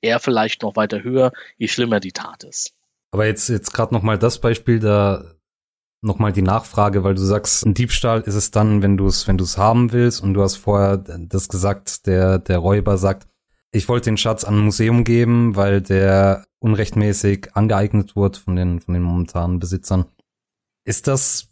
[0.00, 2.74] Eher vielleicht noch weiter höher, je schlimmer die Tat ist.
[3.12, 5.34] Aber jetzt, jetzt gerade nochmal das Beispiel, da
[6.02, 9.38] nochmal die Nachfrage, weil du sagst, ein Diebstahl ist es dann, wenn du es, wenn
[9.38, 13.28] du es haben willst und du hast vorher das gesagt, der, der Räuber sagt,
[13.70, 18.80] ich wollte den Schatz an ein Museum geben, weil der unrechtmäßig angeeignet wurde von den,
[18.80, 20.06] von den momentanen Besitzern.
[20.84, 21.48] Ist das,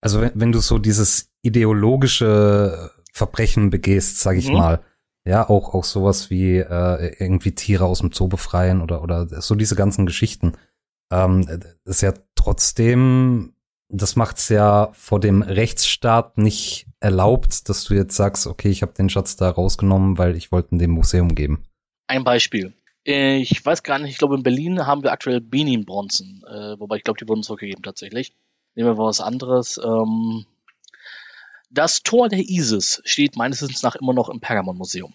[0.00, 4.54] also wenn, wenn du so dieses ideologische Verbrechen begehst, sag ich mhm.
[4.54, 4.84] mal,
[5.24, 9.54] ja, auch, auch sowas wie äh, irgendwie Tiere aus dem Zoo befreien oder, oder so
[9.54, 10.54] diese ganzen Geschichten.
[11.12, 13.54] Ähm, das ist ja trotzdem,
[13.88, 18.94] das macht's ja vor dem Rechtsstaat nicht erlaubt, dass du jetzt sagst, okay, ich habe
[18.94, 21.64] den Schatz da rausgenommen, weil ich wollte ihn dem Museum geben.
[22.08, 22.72] Ein Beispiel.
[23.04, 27.04] Ich weiß gar nicht, ich glaube in Berlin haben wir aktuell Benin-Bronzen, äh, wobei ich
[27.04, 28.32] glaube, die wurden zurückgegeben tatsächlich.
[28.74, 29.78] Nehmen wir was anderes.
[29.84, 30.46] Ähm,
[31.72, 35.12] das Tor der Isis steht meines Wissens nach immer noch im Pergamon-Museum.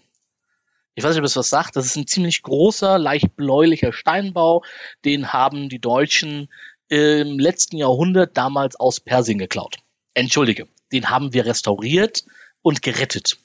[0.95, 1.75] Ich weiß nicht, ob es was sagt.
[1.75, 4.63] Das ist ein ziemlich großer, leicht bläulicher Steinbau.
[5.05, 6.49] Den haben die Deutschen
[6.89, 9.77] im letzten Jahrhundert damals aus Persien geklaut.
[10.15, 12.25] Entschuldige, den haben wir restauriert
[12.63, 13.37] und gerettet.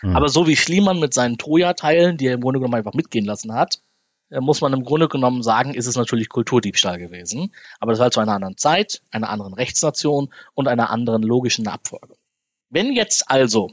[0.00, 0.16] Mhm.
[0.16, 3.52] Aber so wie Schliemann mit seinen Troja-Teilen, die er im Grunde genommen einfach mitgehen lassen
[3.52, 3.80] hat,
[4.30, 7.52] muss man im Grunde genommen sagen, ist es natürlich Kulturdiebstahl gewesen.
[7.78, 12.14] Aber das war zu einer anderen Zeit, einer anderen Rechtsnation und einer anderen logischen Abfolge.
[12.70, 13.70] Wenn jetzt also,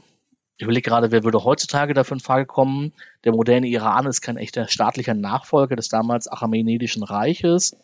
[0.56, 2.92] ich überlege gerade, wer würde heutzutage dafür in Frage kommen,
[3.24, 7.76] der moderne Iran ist kein echter staatlicher Nachfolger des damals Achamenidischen Reiches,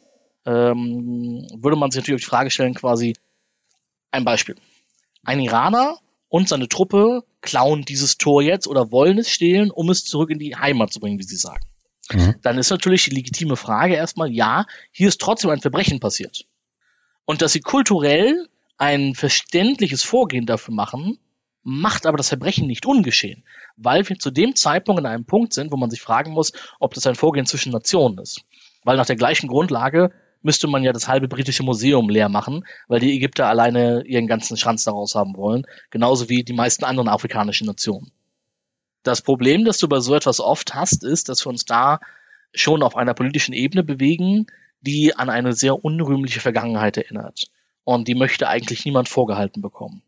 [0.45, 3.15] ähm, würde man sich natürlich auf die Frage stellen, quasi
[4.11, 4.57] ein Beispiel.
[5.25, 10.05] Ein Iraner und seine Truppe klauen dieses Tor jetzt oder wollen es stehlen, um es
[10.05, 11.65] zurück in die Heimat zu bringen, wie sie sagen.
[12.13, 12.37] Mhm.
[12.43, 16.47] Dann ist natürlich die legitime Frage erstmal, ja, hier ist trotzdem ein Verbrechen passiert.
[17.25, 21.19] Und dass sie kulturell ein verständliches Vorgehen dafür machen,
[21.63, 23.45] macht aber das Verbrechen nicht ungeschehen,
[23.77, 26.95] weil wir zu dem Zeitpunkt in einem Punkt sind, wo man sich fragen muss, ob
[26.95, 28.43] das ein Vorgehen zwischen Nationen ist.
[28.85, 33.01] Weil nach der gleichen Grundlage müsste man ja das halbe britische Museum leer machen, weil
[33.01, 37.67] die Ägypter alleine ihren ganzen Schranz daraus haben wollen, genauso wie die meisten anderen afrikanischen
[37.67, 38.13] Nationen.
[39.03, 42.01] Das Problem, das du bei so etwas oft hast, ist, dass wir uns da
[42.55, 44.47] schon auf einer politischen Ebene bewegen,
[44.81, 47.47] die an eine sehr unrühmliche Vergangenheit erinnert.
[47.85, 50.03] Und die möchte eigentlich niemand vorgehalten bekommen.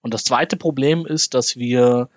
[0.00, 2.08] Und das zweite Problem ist, dass wir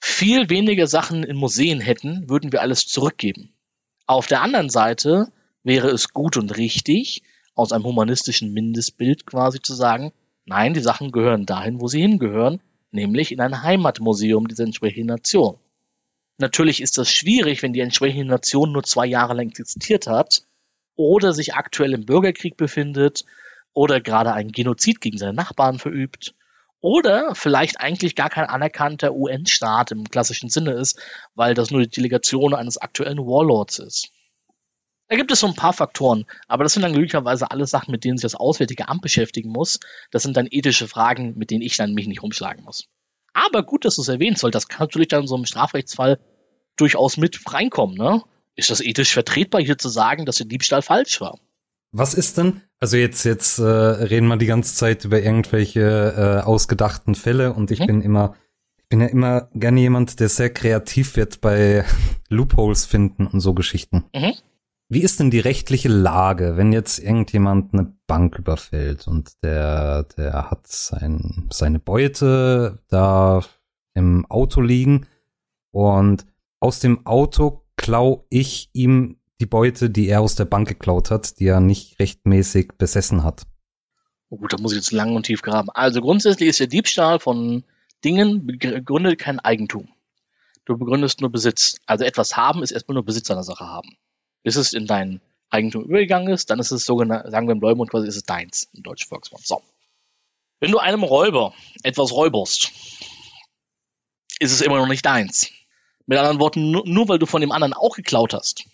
[0.00, 3.52] viel weniger Sachen in Museen hätten, würden wir alles zurückgeben.
[4.06, 5.30] Auf der anderen Seite
[5.62, 7.22] wäre es gut und richtig,
[7.54, 10.12] aus einem humanistischen Mindestbild quasi zu sagen,
[10.46, 15.58] nein, die Sachen gehören dahin, wo sie hingehören, nämlich in ein Heimatmuseum dieser entsprechenden Nation.
[16.38, 20.42] Natürlich ist das schwierig, wenn die entsprechende Nation nur zwei Jahre lang existiert hat
[20.94, 23.24] oder sich aktuell im Bürgerkrieg befindet
[23.72, 26.34] oder gerade einen Genozid gegen seine Nachbarn verübt
[26.80, 31.00] oder vielleicht eigentlich gar kein anerkannter UN-Staat im klassischen Sinne ist,
[31.34, 34.12] weil das nur die Delegation eines aktuellen Warlords ist.
[35.08, 38.04] Da gibt es so ein paar Faktoren, aber das sind dann glücklicherweise alle Sachen, mit
[38.04, 39.80] denen sich das Auswärtige Amt beschäftigen muss.
[40.10, 42.88] Das sind dann ethische Fragen, mit denen ich dann mich nicht rumschlagen muss.
[43.32, 46.18] Aber gut, dass du es erwähnst, weil das kann natürlich dann in so einem Strafrechtsfall
[46.76, 47.96] durchaus mit reinkommen.
[47.96, 48.22] Ne?
[48.54, 51.38] Ist das ethisch vertretbar, hier zu sagen, dass der Diebstahl falsch war?
[51.90, 52.60] Was ist denn?
[52.80, 57.70] Also jetzt jetzt äh, reden wir die ganze Zeit über irgendwelche äh, ausgedachten Fälle und
[57.70, 57.86] ich mhm.
[57.86, 58.36] bin immer
[58.76, 61.84] ich bin ja immer gerne jemand, der sehr kreativ wird bei
[62.28, 64.04] Loopholes finden und so Geschichten.
[64.14, 64.34] Mhm.
[64.90, 70.50] Wie ist denn die rechtliche Lage, wenn jetzt irgendjemand eine Bank überfällt und der, der
[70.50, 73.44] hat sein, seine Beute da
[73.92, 75.06] im Auto liegen
[75.72, 76.24] und
[76.58, 81.38] aus dem Auto klau ich ihm die Beute, die er aus der Bank geklaut hat,
[81.38, 83.42] die er nicht rechtmäßig besessen hat.
[84.30, 85.68] Oh gut, da muss ich jetzt lang und tief graben.
[85.68, 87.62] Also grundsätzlich ist der Diebstahl von
[88.06, 89.90] Dingen begründet kein Eigentum.
[90.64, 91.76] Du begründest nur Besitz.
[91.84, 93.90] Also etwas haben ist erstmal nur Besitz einer Sache haben
[94.42, 95.20] bis es in dein
[95.50, 98.68] Eigentum übergegangen ist, dann ist es sogenannt, sagen wir im Leumund quasi, ist es deins,
[98.74, 99.46] im deutschen Volksmund.
[99.46, 99.62] So.
[100.60, 102.72] Wenn du einem Räuber etwas räuberst,
[104.40, 105.50] ist es immer noch nicht deins.
[106.06, 108.64] Mit anderen Worten, nur, nur weil du von dem anderen auch geklaut hast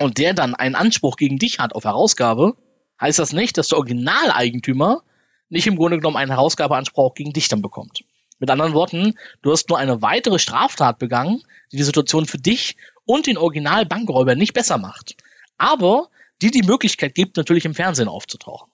[0.00, 2.56] und der dann einen Anspruch gegen dich hat auf Herausgabe,
[3.00, 5.02] heißt das nicht, dass der Originaleigentümer
[5.48, 8.04] nicht im Grunde genommen einen Herausgabeanspruch gegen dich dann bekommt.
[8.38, 12.76] Mit anderen Worten, du hast nur eine weitere Straftat begangen, die die Situation für dich
[13.06, 15.16] und den Original-Bankräuber nicht besser macht.
[15.56, 16.08] Aber
[16.42, 18.70] die die Möglichkeit gibt, natürlich im Fernsehen aufzutauchen.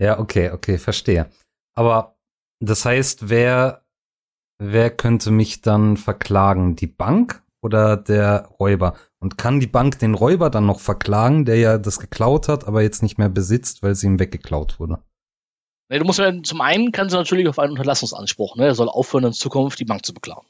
[0.00, 1.28] Ja, okay, okay, verstehe.
[1.74, 2.16] Aber
[2.60, 3.84] das heißt, wer,
[4.58, 6.76] wer könnte mich dann verklagen?
[6.76, 8.94] Die Bank oder der Räuber?
[9.20, 12.82] Und kann die Bank den Räuber dann noch verklagen, der ja das geklaut hat, aber
[12.82, 15.02] jetzt nicht mehr besitzt, weil sie ihm weggeklaut wurde?
[15.90, 18.66] Nee, du musst ja, zum einen kann sie natürlich auf einen Unterlassungsanspruch, ne?
[18.66, 20.46] Er soll aufhören, in Zukunft die Bank zu beklauen.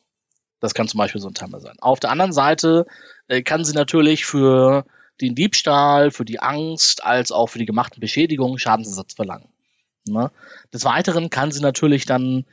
[0.61, 1.77] Das kann zum Beispiel so ein Timer sein.
[1.81, 2.87] Auf der anderen Seite
[3.29, 4.85] äh, kann sie natürlich für
[5.21, 9.49] den Diebstahl, für die Angst, als auch für die gemachten Beschädigungen Schadensersatz verlangen.
[10.07, 10.31] Ne?
[10.73, 12.45] Des Weiteren kann sie natürlich dann,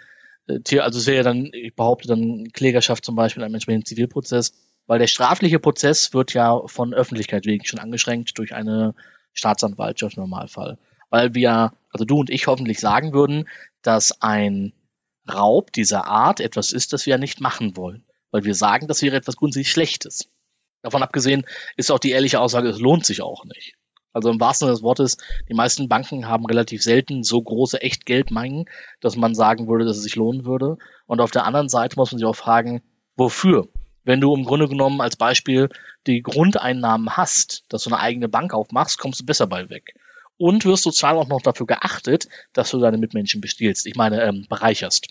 [0.48, 4.54] äh, also es dann, ich behaupte dann Klägerschaft zum Beispiel in einem entsprechenden Zivilprozess,
[4.88, 8.94] weil der strafliche Prozess wird ja von Öffentlichkeit wegen schon angeschränkt durch eine
[9.34, 10.78] Staatsanwaltschaft im Normalfall.
[11.10, 13.48] Weil wir, also du und ich hoffentlich sagen würden,
[13.82, 14.74] dass ein
[15.32, 18.06] Raub dieser Art etwas ist, das wir ja nicht machen wollen.
[18.32, 20.30] Weil wir sagen, das wäre etwas grundsätzlich Schlechtes.
[20.82, 21.46] Davon abgesehen
[21.78, 23.76] ist auch die ehrliche Aussage, es lohnt sich auch nicht.
[24.14, 25.18] Also im wahrsten Sinne des Wortes,
[25.50, 28.66] die meisten Banken haben relativ selten so große Echtgeldmengen,
[29.02, 30.78] dass man sagen würde, dass es sich lohnen würde.
[31.06, 32.82] Und auf der anderen Seite muss man sich auch fragen,
[33.18, 33.68] wofür?
[34.06, 35.68] Wenn du im Grunde genommen als Beispiel
[36.08, 39.96] die Grundeinnahmen hast, dass du eine eigene Bank aufmachst, kommst du besser bei weg.
[40.38, 43.86] Und wirst sozial auch noch dafür geachtet, dass du deine Mitmenschen bestiehlst.
[43.86, 45.08] Ich meine, ähm, bereicherst.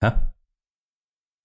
[0.00, 0.32] Ja?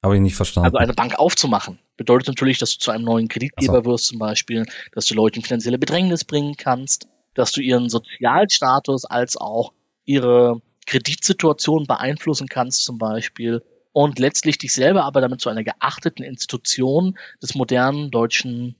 [0.04, 0.68] Habe ich nicht verstanden.
[0.68, 3.86] Also eine Bank aufzumachen bedeutet natürlich, dass du zu einem neuen Kreditgeber so.
[3.86, 9.06] wirst zum Beispiel, dass du Leute in finanzielle Bedrängnis bringen kannst, dass du ihren Sozialstatus
[9.06, 9.74] als auch
[10.06, 16.24] ihre Kreditsituation beeinflussen kannst zum Beispiel und letztlich dich selber aber damit zu einer geachteten
[16.24, 18.76] Institution des modernen deutschen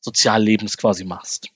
[0.00, 1.50] Soziallebens quasi machst.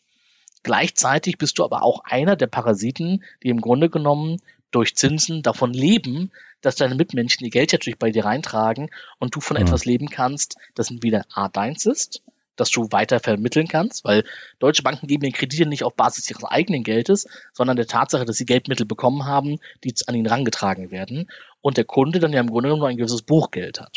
[0.63, 4.39] Gleichzeitig bist du aber auch einer der Parasiten, die im Grunde genommen
[4.71, 9.41] durch Zinsen davon leben, dass deine Mitmenschen ihr Geld natürlich bei dir reintragen und du
[9.41, 9.65] von mhm.
[9.65, 12.23] etwas leben kannst, das wieder A deins ist,
[12.57, 14.25] das du weiter vermitteln kannst, weil
[14.59, 18.37] deutsche Banken geben den Kredite nicht auf Basis ihres eigenen Geldes, sondern der Tatsache, dass
[18.37, 22.51] sie Geldmittel bekommen haben, die an ihn rangetragen werden und der Kunde dann ja im
[22.51, 23.97] Grunde genommen ein gewisses Buchgeld hat.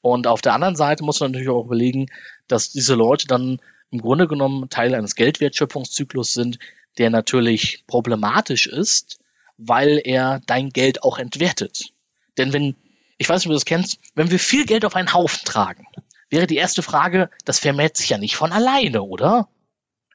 [0.00, 2.06] Und auf der anderen Seite muss man natürlich auch überlegen,
[2.46, 3.60] dass diese Leute dann
[3.94, 6.58] im Grunde genommen Teil eines Geldwertschöpfungszyklus sind,
[6.98, 9.20] der natürlich problematisch ist,
[9.56, 11.92] weil er dein Geld auch entwertet.
[12.36, 12.74] Denn wenn,
[13.18, 15.86] ich weiß nicht, ob du das kennst, wenn wir viel Geld auf einen Haufen tragen,
[16.28, 19.48] wäre die erste Frage, das vermehrt sich ja nicht von alleine, oder?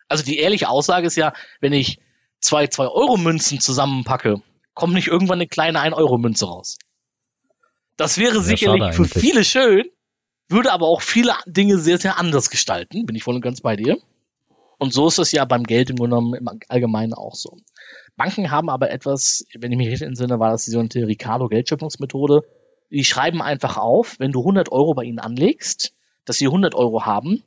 [0.10, 2.00] Also die ehrliche Aussage ist ja, wenn ich
[2.42, 4.42] zwei 2-Euro-Münzen zusammenpacke,
[4.74, 6.78] kommt nicht irgendwann eine kleine 1-Euro-Münze raus.
[7.96, 9.86] Das wäre ja, sicherlich für viele schön,
[10.50, 13.76] würde aber auch viele Dinge sehr, sehr anders gestalten, bin ich voll und ganz bei
[13.76, 13.98] dir.
[14.80, 17.58] Und so ist es ja beim Geld im Grunde genommen im Allgemeinen auch so.
[18.16, 22.44] Banken haben aber etwas, wenn ich mich richtig entsinne, war das die sogenannte Ricardo-Geldschöpfungsmethode.
[22.90, 25.94] Die schreiben einfach auf, wenn du 100 Euro bei ihnen anlegst,
[26.26, 27.44] dass sie 100 Euro haben,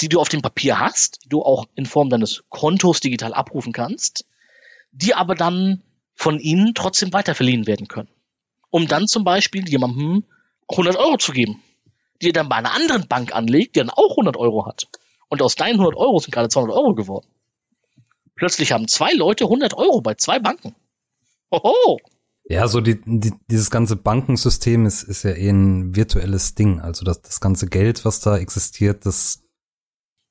[0.00, 3.72] die du auf dem Papier hast, die du auch in Form deines Kontos digital abrufen
[3.72, 4.26] kannst,
[4.92, 5.82] die aber dann
[6.14, 8.08] von ihnen trotzdem weiterverliehen werden können.
[8.70, 10.24] Um dann zum Beispiel jemandem
[10.68, 11.62] 100 Euro zu geben,
[12.22, 14.88] die er dann bei einer anderen Bank anlegt, die dann auch 100 Euro hat.
[15.28, 17.26] Und aus deinen 100 Euro sind gerade 200 Euro geworden.
[18.34, 20.74] Plötzlich haben zwei Leute 100 Euro bei zwei Banken.
[21.50, 21.98] Hoho!
[22.48, 26.80] Ja, so die, die, dieses ganze Bankensystem ist, ist ja eh ein virtuelles Ding.
[26.80, 29.42] Also das, das ganze Geld, was da existiert, das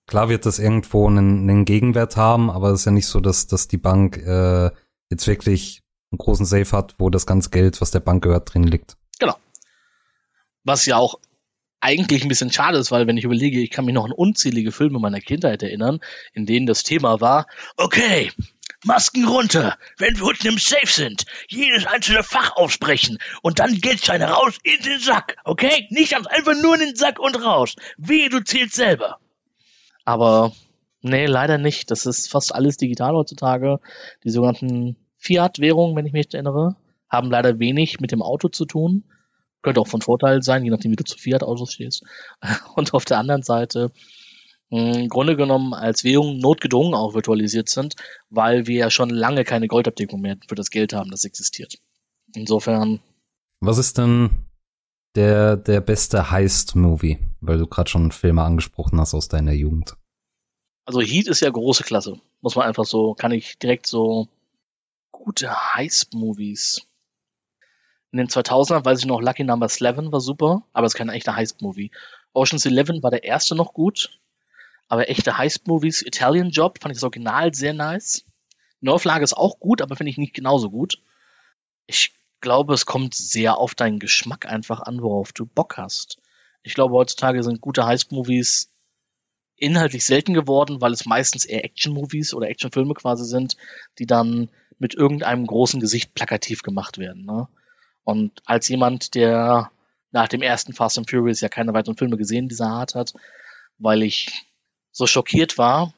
[0.08, 3.48] klar wird das irgendwo einen, einen Gegenwert haben, aber es ist ja nicht so, dass,
[3.48, 4.72] dass die Bank äh,
[5.10, 8.64] jetzt wirklich einen großen Safe hat, wo das ganze Geld, was der Bank gehört, drin
[8.64, 8.98] liegt.
[9.20, 9.36] Genau.
[10.64, 11.20] Was ja auch
[11.82, 14.72] eigentlich ein bisschen schade ist, weil wenn ich überlege, ich kann mich noch an unzählige
[14.72, 16.00] Filme meiner Kindheit erinnern,
[16.34, 18.32] in denen das Thema war, okay,
[18.84, 24.26] Masken runter, wenn wir unten im Safe sind, jedes einzelne Fach aufsprechen und dann Geldscheine
[24.26, 25.88] raus in den Sack, okay?
[25.90, 27.76] Nicht einfach nur in den Sack und raus.
[27.98, 29.18] Wie du zählst selber.
[30.04, 30.54] Aber
[31.02, 31.90] nee, leider nicht.
[31.90, 33.80] Das ist fast alles digital heutzutage.
[34.24, 36.76] Die sogenannten Fiat-Währungen, wenn ich mich erinnere,
[37.10, 39.04] haben leider wenig mit dem Auto zu tun.
[39.66, 42.04] Könnte auch von Vorteil sein, je nachdem, wie du zu Fiat-Autos stehst.
[42.76, 43.92] Und auf der anderen Seite
[44.70, 47.96] im Grunde genommen als Währung notgedrungen auch virtualisiert sind,
[48.30, 51.80] weil wir ja schon lange keine Goldabdeckung mehr für das Geld haben, das existiert.
[52.36, 53.00] Insofern.
[53.60, 54.46] Was ist denn
[55.16, 57.18] der, der beste Heist-Movie?
[57.42, 59.96] Weil du gerade schon Filme angesprochen hast aus deiner Jugend.
[60.86, 62.20] Also Heat ist ja große Klasse.
[62.42, 64.28] Muss man einfach so, kann ich direkt so
[65.10, 66.86] gute Heist-Movies.
[68.16, 71.10] In den 2000ern weiß ich noch, Lucky Number 11 war super, aber es ist kein
[71.10, 71.92] echter Heist-Movie.
[72.32, 74.22] Ocean's 11 war der erste noch gut,
[74.88, 78.24] aber echte Heist-Movies, Italian Job fand ich das Original sehr nice.
[78.80, 81.02] Neuauflage ist auch gut, aber finde ich nicht genauso gut.
[81.88, 86.18] Ich glaube, es kommt sehr auf deinen Geschmack einfach an, worauf du Bock hast.
[86.64, 88.72] Ich glaube, heutzutage sind gute Heist-Movies
[89.58, 93.58] inhaltlich selten geworden, weil es meistens eher Action-Movies oder Action-Filme quasi sind,
[94.00, 94.50] die dann
[94.80, 97.26] mit irgendeinem großen Gesicht plakativ gemacht werden.
[97.26, 97.50] Ne?
[98.06, 99.72] Und als jemand, der
[100.12, 103.14] nach dem ersten Fast and Furious ja keine weiteren Filme gesehen dieser Art hat,
[103.78, 104.46] weil ich
[104.92, 105.94] so schockiert war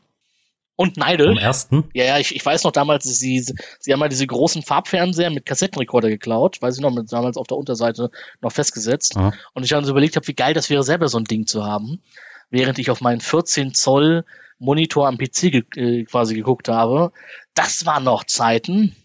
[0.75, 1.27] und neidisch.
[1.27, 1.89] Am ersten?
[1.93, 3.45] Ja, ja, ich, ich weiß noch damals, sie,
[3.79, 7.47] sie haben mal diese großen Farbfernseher mit Kassettenrekorder geklaut, weiß ich noch, mit, damals auf
[7.47, 9.17] der Unterseite noch festgesetzt.
[9.17, 9.33] Aha.
[9.53, 11.65] Und ich habe so überlegt, hab, wie geil das wäre, selber so ein Ding zu
[11.65, 12.01] haben,
[12.49, 14.23] während ich auf meinen 14 Zoll
[14.59, 17.11] Monitor am PC ge äh, quasi geguckt habe.
[17.53, 18.95] Das waren noch Zeiten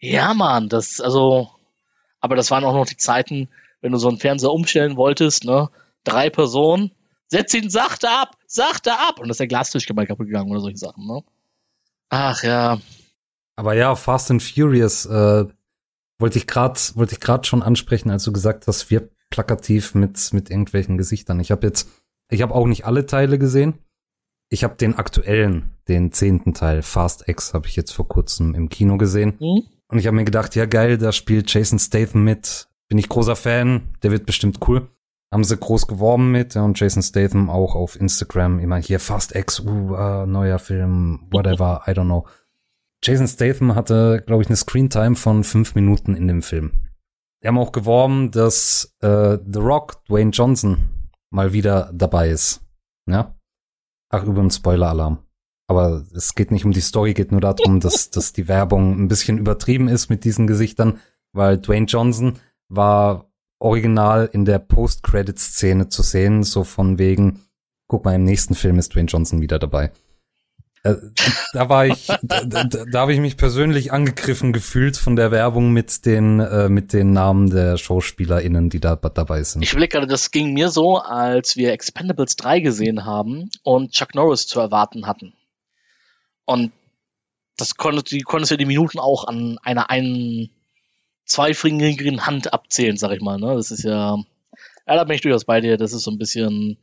[0.00, 1.50] Ja, Mann, das, also,
[2.22, 3.48] aber das waren auch noch die Zeiten,
[3.82, 5.68] wenn du so einen Fernseher umstellen wolltest, ne?
[6.04, 6.92] Drei Personen,
[7.26, 9.18] setz ihn sachte ab, sachte ab.
[9.18, 11.22] Und das ist der Glastisch kaputt gegangen oder solche Sachen, ne?
[12.08, 12.80] Ach ja.
[13.56, 15.46] Aber ja, Fast and Furious äh,
[16.18, 20.32] wollte ich gerade wollte ich gerade schon ansprechen, als du gesagt hast, wir plakativ mit
[20.32, 21.40] mit irgendwelchen Gesichtern.
[21.40, 21.88] Ich habe jetzt
[22.30, 23.78] ich habe auch nicht alle Teile gesehen.
[24.48, 28.68] Ich habe den aktuellen, den zehnten Teil Fast X habe ich jetzt vor kurzem im
[28.68, 29.36] Kino gesehen.
[29.40, 29.66] Mhm.
[29.92, 32.66] Und ich habe mir gedacht, ja geil, da spielt Jason Statham mit.
[32.88, 34.88] Bin ich großer Fan, der wird bestimmt cool.
[35.30, 39.36] Haben sie groß geworben mit ja, und Jason Statham auch auf Instagram immer hier Fast
[39.36, 42.26] X, uh, uh neuer Film, whatever, I don't know.
[43.04, 46.72] Jason Statham hatte, glaube ich, eine Screentime von fünf Minuten in dem Film.
[47.42, 52.62] Die haben auch geworben, dass äh, The Rock, Dwayne Johnson, mal wieder dabei ist.
[53.06, 53.36] Ja?
[54.08, 55.18] Ach, übrigens Spoiler-Alarm.
[55.72, 59.08] Aber es geht nicht um die Story, geht nur darum, dass, dass die Werbung ein
[59.08, 61.00] bisschen übertrieben ist mit diesen Gesichtern,
[61.32, 62.34] weil Dwayne Johnson
[62.68, 67.40] war original in der Post-Credit-Szene zu sehen, so von wegen,
[67.88, 69.92] guck mal, im nächsten Film ist Dwayne Johnson wieder dabei.
[70.82, 70.96] Äh,
[71.54, 75.72] da war ich, da, da, da habe ich mich persönlich angegriffen gefühlt von der Werbung
[75.72, 79.62] mit den äh, mit den Namen der SchauspielerInnen, die da dabei sind.
[79.62, 84.14] Ich überlege gerade, das ging mir so, als wir Expendables 3 gesehen haben und Chuck
[84.14, 85.32] Norris zu erwarten hatten.
[86.44, 86.72] Und
[87.56, 90.50] das konntest, die konntest du die Minuten auch an einer einen
[91.24, 93.38] zweifingerigeren Hand abzählen, sag ich mal.
[93.38, 93.54] Ne?
[93.54, 94.16] Das ist ja,
[94.86, 95.76] ja, da bin ich durchaus bei dir.
[95.76, 96.78] Das ist so ein bisschen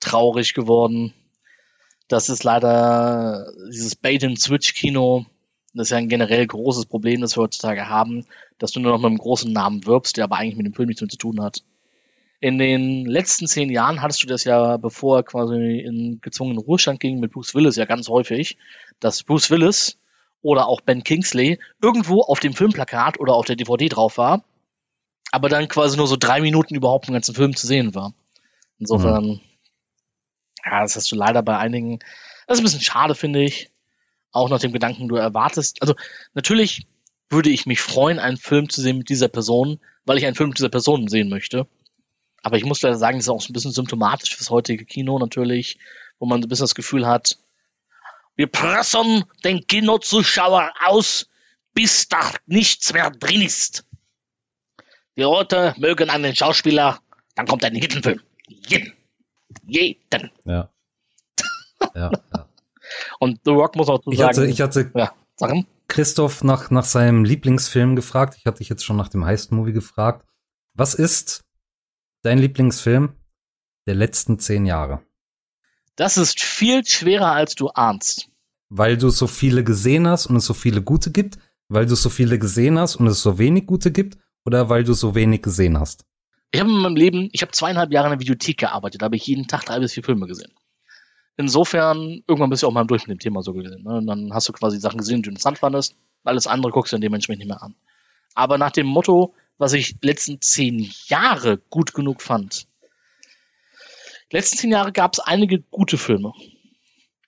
[0.00, 1.14] traurig geworden
[2.08, 5.26] das ist leider dieses Bait-and-Switch-Kino.
[5.72, 8.26] Das ist ja ein generell großes Problem, das wir heutzutage haben,
[8.58, 10.88] dass du nur noch mit einem großen Namen wirbst, der aber eigentlich mit dem Film
[10.88, 11.64] nichts mehr zu tun hat.
[12.40, 17.00] In den letzten zehn Jahren hattest du das ja, bevor er quasi in gezwungenen Ruhestand
[17.00, 18.58] ging, mit Bruce Willis ja ganz häufig,
[19.00, 19.98] dass Bruce Willis
[20.42, 24.44] oder auch Ben Kingsley irgendwo auf dem Filmplakat oder auf der DVD drauf war,
[25.30, 28.12] aber dann quasi nur so drei Minuten überhaupt im ganzen Film zu sehen war.
[28.78, 29.40] Insofern, mhm.
[30.64, 31.98] Ja, das hast du leider bei einigen.
[32.46, 33.70] Das ist ein bisschen schade, finde ich.
[34.32, 35.80] Auch nach dem Gedanken, du erwartest.
[35.82, 35.94] Also,
[36.32, 36.86] natürlich
[37.30, 40.50] würde ich mich freuen, einen Film zu sehen mit dieser Person, weil ich einen Film
[40.50, 41.66] mit dieser Person sehen möchte.
[42.44, 45.18] Aber ich muss leider sagen, das ist auch so ein bisschen symptomatisch fürs heutige Kino
[45.18, 45.78] natürlich,
[46.18, 47.38] wo man so ein bisschen das Gefühl hat,
[48.36, 51.26] wir pressen den Kinozuschauer aus,
[51.72, 53.86] bis da nichts mehr drin ist.
[55.16, 57.00] Die Leute mögen einen Schauspieler,
[57.34, 58.20] dann kommt ein Hittenfilm.
[58.46, 58.92] Jeden.
[59.66, 60.30] Jeden.
[60.44, 60.70] Ja.
[61.94, 62.48] ja, ja.
[63.20, 64.36] Und The Rock muss auch zu ich sagen.
[64.36, 65.66] Hatte, ich hatte ja, sagen?
[65.88, 68.34] Christoph nach, nach seinem Lieblingsfilm gefragt.
[68.36, 70.26] Ich hatte dich jetzt schon nach dem Heist-Movie gefragt.
[70.74, 71.43] Was ist
[72.24, 73.14] dein Lieblingsfilm
[73.86, 75.02] der letzten zehn Jahre?
[75.96, 78.28] Das ist viel schwerer, als du ahnst.
[78.68, 81.38] Weil du so viele gesehen hast und es so viele gute gibt?
[81.68, 84.18] Weil du so viele gesehen hast und es so wenig gute gibt?
[84.44, 86.04] Oder weil du so wenig gesehen hast?
[86.50, 89.16] Ich habe in meinem Leben, ich habe zweieinhalb Jahre in der Videothek gearbeitet, da habe
[89.16, 90.52] ich jeden Tag drei bis vier Filme gesehen.
[91.36, 93.82] Insofern, irgendwann bist du auch mal durch mit dem Thema so gesehen.
[93.82, 93.96] Ne?
[93.96, 95.96] Und dann hast du quasi Sachen gesehen, die du interessant fandest.
[96.22, 97.74] Alles andere guckst du dann dementsprechend nicht mehr an.
[98.34, 102.66] Aber nach dem Motto, was ich letzten zehn Jahre gut genug fand.
[104.30, 106.32] Letzten zehn Jahre gab es einige gute Filme.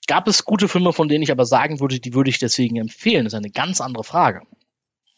[0.07, 3.25] Gab es gute Filme, von denen ich aber sagen würde, die würde ich deswegen empfehlen?
[3.25, 4.43] Das ist eine ganz andere Frage.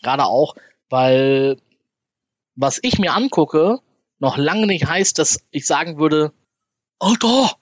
[0.03, 0.55] Gerade auch,
[0.89, 1.59] weil
[2.57, 3.81] was ich mir angucke,
[4.19, 6.33] noch lange nicht heißt, dass ich sagen würde,
[6.99, 7.57] Alter,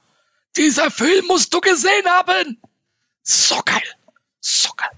[0.56, 2.60] dieser Film musst du gesehen haben.
[3.22, 3.82] So geil.
[4.40, 4.88] So geil.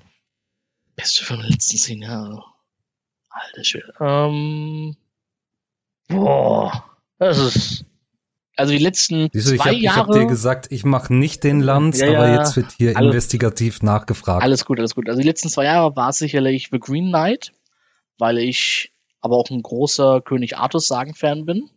[0.94, 2.44] Beste Film der letzten zehn Jahre.
[3.30, 3.92] Alter Schwede.
[4.00, 4.96] Ähm,
[6.08, 6.84] boah.
[7.18, 7.84] Das ist.
[8.56, 9.82] Also die letzten Siehst du, zwei ich hab, Jahre.
[9.82, 12.96] Ich habe dir gesagt, ich mache nicht den Lanz, ja, ja, aber jetzt wird hier
[12.96, 14.42] alles, investigativ nachgefragt.
[14.42, 15.08] Alles gut, alles gut.
[15.08, 17.52] Also die letzten zwei Jahre war es sicherlich The Green Knight,
[18.18, 21.70] weil ich aber auch ein großer König Artus Sagen-Fan bin.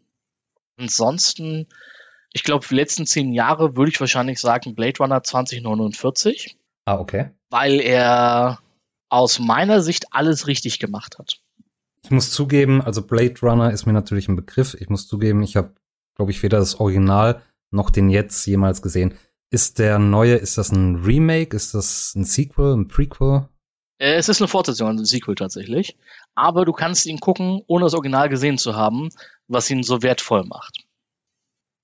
[0.78, 1.68] Ansonsten,
[2.34, 6.58] ich glaube, die letzten zehn Jahre würde ich wahrscheinlich sagen Blade Runner 2049.
[6.86, 7.30] Ah, okay.
[7.52, 8.60] Weil er
[9.12, 11.40] aus meiner Sicht alles richtig gemacht hat.
[12.04, 14.74] Ich muss zugeben, also Blade Runner ist mir natürlich ein Begriff.
[14.80, 15.76] Ich muss zugeben, ich habe,
[16.16, 19.14] glaube ich, weder das Original noch den jetzt jemals gesehen.
[19.52, 21.56] Ist der neue, ist das ein Remake?
[21.56, 23.50] Ist das ein Sequel, ein Prequel?
[23.98, 25.98] Äh, es ist eine Fortsetzung, also ein Sequel tatsächlich.
[26.34, 29.10] Aber du kannst ihn gucken, ohne das Original gesehen zu haben,
[29.48, 30.86] was ihn so wertvoll macht.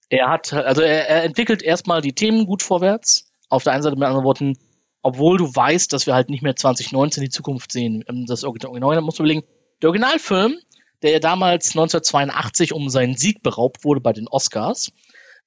[0.10, 3.30] Er hat, also er, er entwickelt erstmal die Themen gut vorwärts.
[3.50, 4.58] Auf der einen Seite mit anderen Worten,
[5.02, 8.04] obwohl du weißt, dass wir halt nicht mehr 2019 die Zukunft sehen.
[8.08, 9.44] Ähm, das Original musst du überlegen.
[9.82, 10.58] Der Originalfilm,
[11.02, 14.92] der ja damals 1982 um seinen Sieg beraubt wurde bei den Oscars,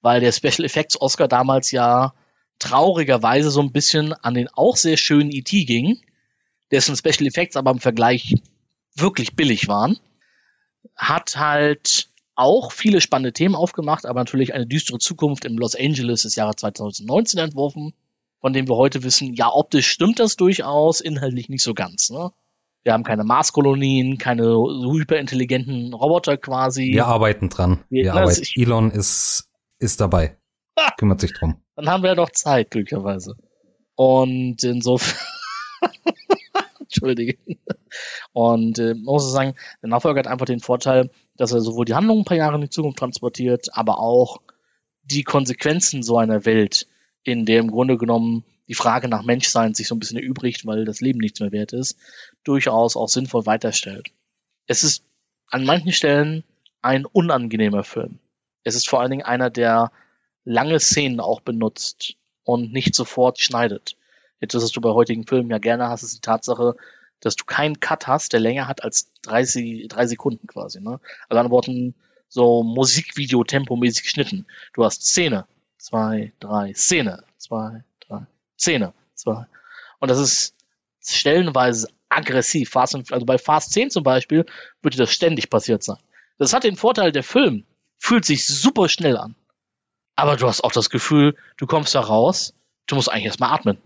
[0.01, 2.15] weil der Special Effects Oscar damals ja
[2.59, 5.65] traurigerweise so ein bisschen an den auch sehr schönen E.T.
[5.65, 6.01] ging,
[6.71, 8.37] dessen Special Effects aber im Vergleich
[8.95, 9.99] wirklich billig waren.
[10.95, 16.23] Hat halt auch viele spannende Themen aufgemacht, aber natürlich eine düstere Zukunft im Los Angeles
[16.23, 17.93] des Jahres 2019 entworfen,
[18.41, 22.11] von dem wir heute wissen, ja, optisch stimmt das durchaus, inhaltlich nicht so ganz.
[22.11, 22.31] Ne?
[22.83, 26.93] Wir haben keine Marskolonien, keine hyperintelligenten Roboter quasi.
[26.93, 27.85] Wir arbeiten dran.
[27.91, 28.47] Wir, wir arbeiten.
[28.55, 30.39] Elon ist, ist dabei.
[30.97, 31.63] Kümmert sich drum.
[31.77, 33.37] Dann haben wir ja noch Zeit, glücklicherweise.
[33.97, 35.19] Und insofern.
[36.81, 37.39] Entschuldige.
[38.33, 41.95] Und äh, man muss sagen, der Nachfolger hat einfach den Vorteil, dass er sowohl die
[41.95, 44.39] Handlung ein paar Jahre in die Zukunft transportiert, aber auch
[45.03, 46.87] die Konsequenzen so einer Welt,
[47.25, 50.85] in der im Grunde genommen die Frage nach Menschsein sich so ein bisschen erübrigt, weil
[50.85, 51.99] das Leben nichts mehr wert ist,
[52.45, 54.11] durchaus auch sinnvoll weiterstellt.
[54.67, 55.05] Es ist
[55.49, 56.45] an manchen Stellen
[56.81, 58.21] ein unangenehmer Film.
[58.63, 59.91] Es ist vor allen Dingen einer, der
[60.45, 62.15] lange Szenen auch benutzt
[62.45, 63.97] und nicht sofort schneidet.
[64.41, 66.77] Jetzt, was du bei heutigen Filmen ja gerne hast, ist die Tatsache,
[67.21, 70.81] dass du keinen Cut hast, der länger hat als 30, drei Sekunden quasi.
[70.81, 71.01] Ne?
[71.29, 71.95] Also an Worten
[72.29, 74.47] so Musikvideo tempomäßig geschnitten.
[74.73, 75.47] Du hast Szene,
[75.81, 77.83] zwei, drei, Szene, zwei,
[78.61, 78.93] Szene.
[79.15, 79.47] Zwei.
[79.99, 80.55] Und das ist
[81.03, 82.71] stellenweise aggressiv.
[82.71, 84.47] Fast also bei Fast 10 zum Beispiel
[84.83, 85.99] würde das ständig passiert sein.
[86.39, 87.65] Das hat den Vorteil, der Film
[87.99, 89.35] fühlt sich super schnell an.
[90.17, 92.55] Aber du hast auch das Gefühl, du kommst da raus,
[92.87, 93.79] du musst eigentlich erstmal atmen.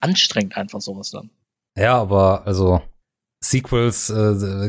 [0.00, 1.30] Anstrengend einfach sowas dann.
[1.76, 2.82] Ja, aber also
[3.40, 4.68] Sequels, äh,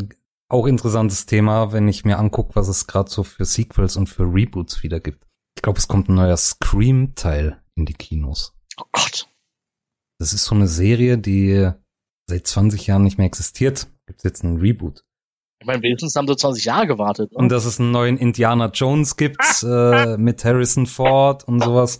[0.49, 4.23] auch interessantes Thema, wenn ich mir angucke, was es gerade so für Sequels und für
[4.23, 5.25] Reboots wieder gibt.
[5.57, 8.53] Ich glaube, es kommt ein neuer Scream-Teil in die Kinos.
[8.77, 9.27] Oh Gott.
[10.19, 11.69] Das ist so eine Serie, die
[12.27, 13.87] seit 20 Jahren nicht mehr existiert.
[14.07, 15.03] Gibt jetzt einen Reboot.
[15.61, 17.31] Ich meine, wenigstens haben sie 20 Jahre gewartet.
[17.31, 17.37] Ne?
[17.37, 21.99] Und dass es einen neuen Indiana Jones gibt äh, mit Harrison Ford und sowas.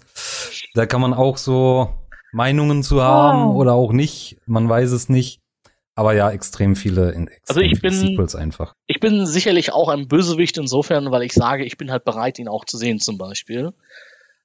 [0.73, 1.89] Da kann man auch so
[2.31, 3.55] Meinungen zu haben oh.
[3.55, 4.37] oder auch nicht.
[4.45, 5.41] Man weiß es nicht.
[5.95, 8.75] Aber ja, extrem viele in extrem also ich bin, Sequels einfach.
[8.85, 12.49] Ich bin sicherlich auch ein Bösewicht insofern, weil ich sage, ich bin halt bereit, ihn
[12.49, 13.71] auch zu sehen zum Beispiel.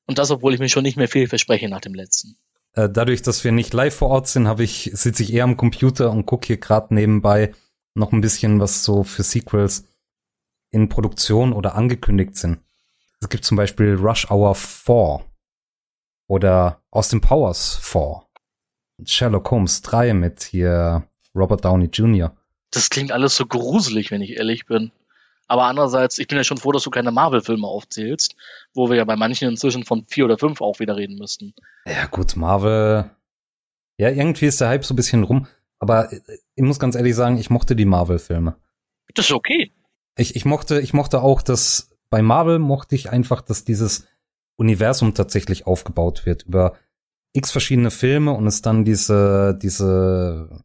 [0.06, 2.36] Und das, obwohl ich mir schon nicht mehr viel verspreche nach dem letzten.
[2.74, 5.56] Äh, dadurch, dass wir nicht live vor Ort sind, habe ich sitze ich eher am
[5.56, 7.52] Computer und gucke hier gerade nebenbei
[7.94, 9.84] noch ein bisschen, was so für Sequels
[10.70, 12.60] in Produktion oder angekündigt sind.
[13.20, 15.20] Es gibt zum Beispiel Rush Hour 4
[16.28, 18.22] oder Austin Powers 4.
[19.04, 22.34] Sherlock Holmes 3 mit hier Robert Downey Jr.
[22.70, 24.92] Das klingt alles so gruselig, wenn ich ehrlich bin.
[25.48, 28.36] Aber andererseits, ich bin ja schon froh, dass du keine Marvel-Filme aufzählst,
[28.72, 31.54] wo wir ja bei manchen inzwischen von vier oder fünf auch wieder reden müssten.
[31.86, 33.10] Ja, gut, Marvel.
[33.98, 35.48] Ja, irgendwie ist der Hype so ein bisschen rum.
[35.80, 38.54] Aber ich muss ganz ehrlich sagen, ich mochte die Marvel-Filme.
[39.14, 39.72] Das ist okay.
[40.16, 44.06] Ich, ich mochte, ich mochte auch, dass bei Marvel mochte ich einfach, dass dieses
[44.56, 46.76] Universum tatsächlich aufgebaut wird über
[47.32, 50.62] x verschiedene Filme und es dann diese, diese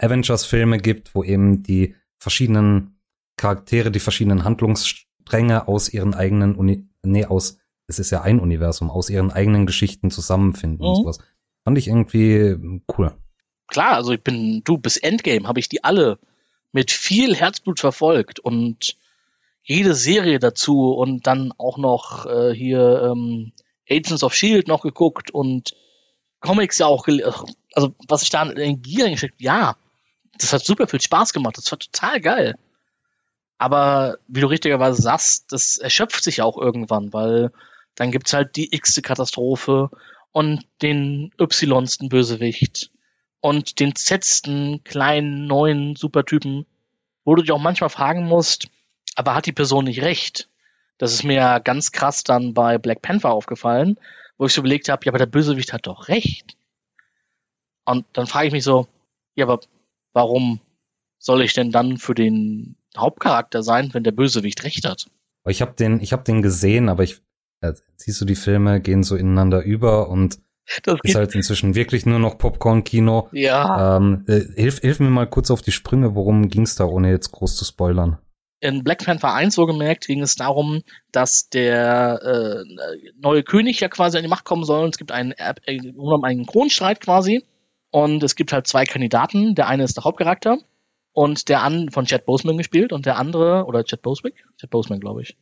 [0.00, 3.00] Avengers-Filme gibt, wo eben die verschiedenen
[3.36, 8.90] Charaktere, die verschiedenen Handlungsstränge aus ihren eigenen Uni nee, aus, es ist ja ein Universum,
[8.90, 10.86] aus ihren eigenen Geschichten zusammenfinden mhm.
[10.86, 11.18] und sowas.
[11.64, 13.14] Fand ich irgendwie cool.
[13.66, 16.18] Klar, also ich bin, du, bis Endgame habe ich die alle
[16.72, 18.96] mit viel Herzblut verfolgt und
[19.62, 23.52] jede Serie dazu und dann auch noch äh, hier ähm,
[23.88, 25.76] Agents of Shield noch geguckt und
[26.40, 27.06] Comics ja auch,
[27.74, 29.76] also was ich da in Energie reingesteckt, ja,
[30.42, 31.56] das hat super viel Spaß gemacht.
[31.58, 32.56] Das war total geil.
[33.58, 37.52] Aber wie du richtigerweise sagst, das erschöpft sich auch irgendwann, weil
[37.94, 39.90] dann gibt's halt die x-te Katastrophe
[40.32, 42.90] und den y-sten Bösewicht
[43.40, 46.66] und den z-sten kleinen neuen Supertypen,
[47.24, 48.68] wo du dich auch manchmal fragen musst,
[49.14, 50.48] aber hat die Person nicht recht?
[50.98, 53.98] Das ist mir ganz krass dann bei Black Panther aufgefallen,
[54.38, 56.56] wo ich so überlegt habe, ja, aber der Bösewicht hat doch recht.
[57.84, 58.86] Und dann frage ich mich so,
[59.34, 59.60] ja, aber
[60.12, 60.60] warum
[61.18, 65.06] soll ich denn dann für den Hauptcharakter sein, wenn der Bösewicht recht hat?
[65.46, 67.20] Ich habe den, ich habe den gesehen, aber ich
[67.60, 70.38] äh, siehst du, die Filme gehen so ineinander über und
[70.84, 73.28] das ist halt inzwischen wirklich nur noch Popcorn-Kino.
[73.32, 73.96] Ja.
[73.96, 77.32] Ähm, äh, hilf, hilf mir mal kurz auf die Sprünge, worum ging's da, ohne jetzt
[77.32, 78.18] groß zu spoilern?
[78.60, 80.82] In Black Panther 1 so gemerkt ging es darum,
[81.12, 84.84] dass der äh, neue König ja quasi an die Macht kommen soll.
[84.84, 87.42] Und es gibt einen, äh, einen Kronstreit quasi.
[87.90, 89.54] Und es gibt halt zwei Kandidaten.
[89.54, 90.58] Der eine ist der Hauptcharakter
[91.12, 95.00] und der an von Chad Boseman gespielt und der andere oder Chad Boswick, Chad Boseman
[95.00, 95.36] glaube ich.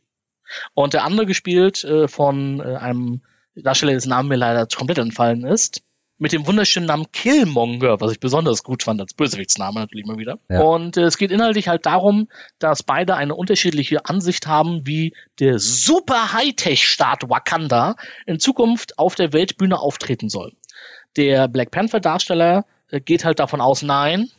[0.75, 3.23] Und der andere gespielt äh, von äh, einem
[3.55, 5.83] Darsteller, dessen Name mir leider komplett entfallen ist,
[6.19, 10.39] mit dem wunderschönen Namen Killmonger, was ich besonders gut fand als Bösewichtsname natürlich mal wieder.
[10.49, 10.63] Ja.
[10.63, 12.29] Und äh, es geht inhaltlich halt darum,
[12.59, 17.95] dass beide eine unterschiedliche Ansicht haben, wie der super Hightech-Staat Wakanda
[18.27, 20.53] in Zukunft auf der Weltbühne auftreten soll.
[21.19, 24.31] Der Black Panther-Darsteller äh, geht halt davon aus, nein,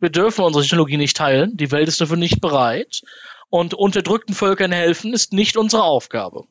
[0.00, 3.02] wir dürfen unsere Technologie nicht teilen, die Welt ist dafür nicht bereit
[3.50, 6.44] und unterdrückten Völkern helfen ist nicht unsere Aufgabe.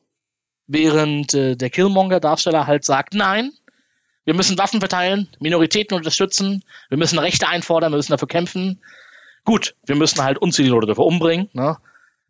[0.66, 3.52] Während äh, der Killmonger-Darsteller halt sagt, nein,
[4.26, 8.82] wir müssen Waffen verteilen, Minoritäten unterstützen, wir müssen Rechte einfordern, wir müssen dafür kämpfen.
[9.46, 11.48] Gut, wir müssen halt unzählige Leute dafür umbringen.
[11.54, 11.78] Ne?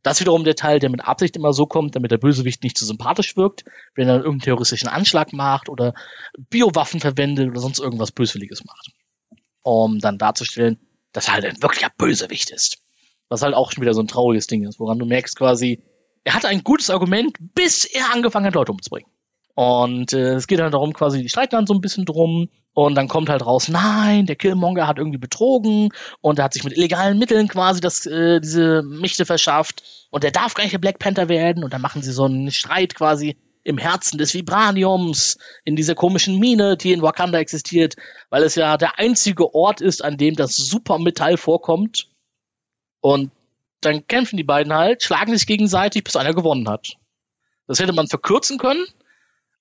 [0.03, 2.87] Das wiederum der Teil, der mit Absicht immer so kommt, damit der Bösewicht nicht zu
[2.87, 5.95] sympathisch wirkt, wenn er irgendeinen terroristischen Anschlag macht oder
[6.51, 8.93] Biowaffen verwendet oder sonst irgendwas Böswilliges macht.
[9.63, 10.79] Um dann darzustellen,
[11.13, 12.79] dass er halt ein wirklicher Bösewicht ist.
[13.29, 15.83] Was halt auch schon wieder so ein trauriges Ding ist, woran du merkst quasi,
[16.25, 19.11] er hatte ein gutes Argument, bis er angefangen hat, Leute umzubringen.
[19.59, 22.49] Und äh, es geht dann darum, quasi, die streiten dann so ein bisschen drum.
[22.75, 25.89] Und dann kommt halt raus, nein, der Killmonger hat irgendwie betrogen
[26.21, 29.83] und er hat sich mit illegalen Mitteln quasi das, äh, diese Mächte verschafft.
[30.13, 31.65] Und er darf gar nicht der Black Panther werden.
[31.65, 36.39] Und dann machen sie so einen Streit quasi im Herzen des Vibraniums, in dieser komischen
[36.39, 37.97] Mine, die in Wakanda existiert,
[38.31, 42.07] weil es ja der einzige Ort ist, an dem das Supermetall vorkommt.
[43.01, 43.33] Und
[43.81, 46.95] dann kämpfen die beiden halt, schlagen sich gegenseitig, bis einer gewonnen hat.
[47.67, 48.87] Das hätte man verkürzen können,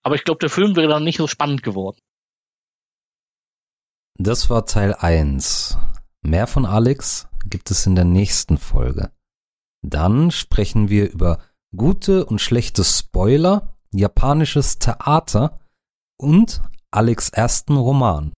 [0.08, 2.00] aber ich glaube, der Film wäre dann nicht so spannend geworden.
[4.18, 5.78] Das war Teil 1.
[6.22, 9.12] Mehr von Alex gibt es in der nächsten Folge.
[9.82, 11.40] Dann sprechen wir über
[11.76, 15.60] gute und schlechte Spoiler, japanisches Theater
[16.18, 18.32] und Alex ersten Roman.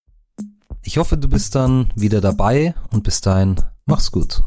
[0.81, 4.41] Ich hoffe, du bist dann wieder dabei und bis dahin mach's gut.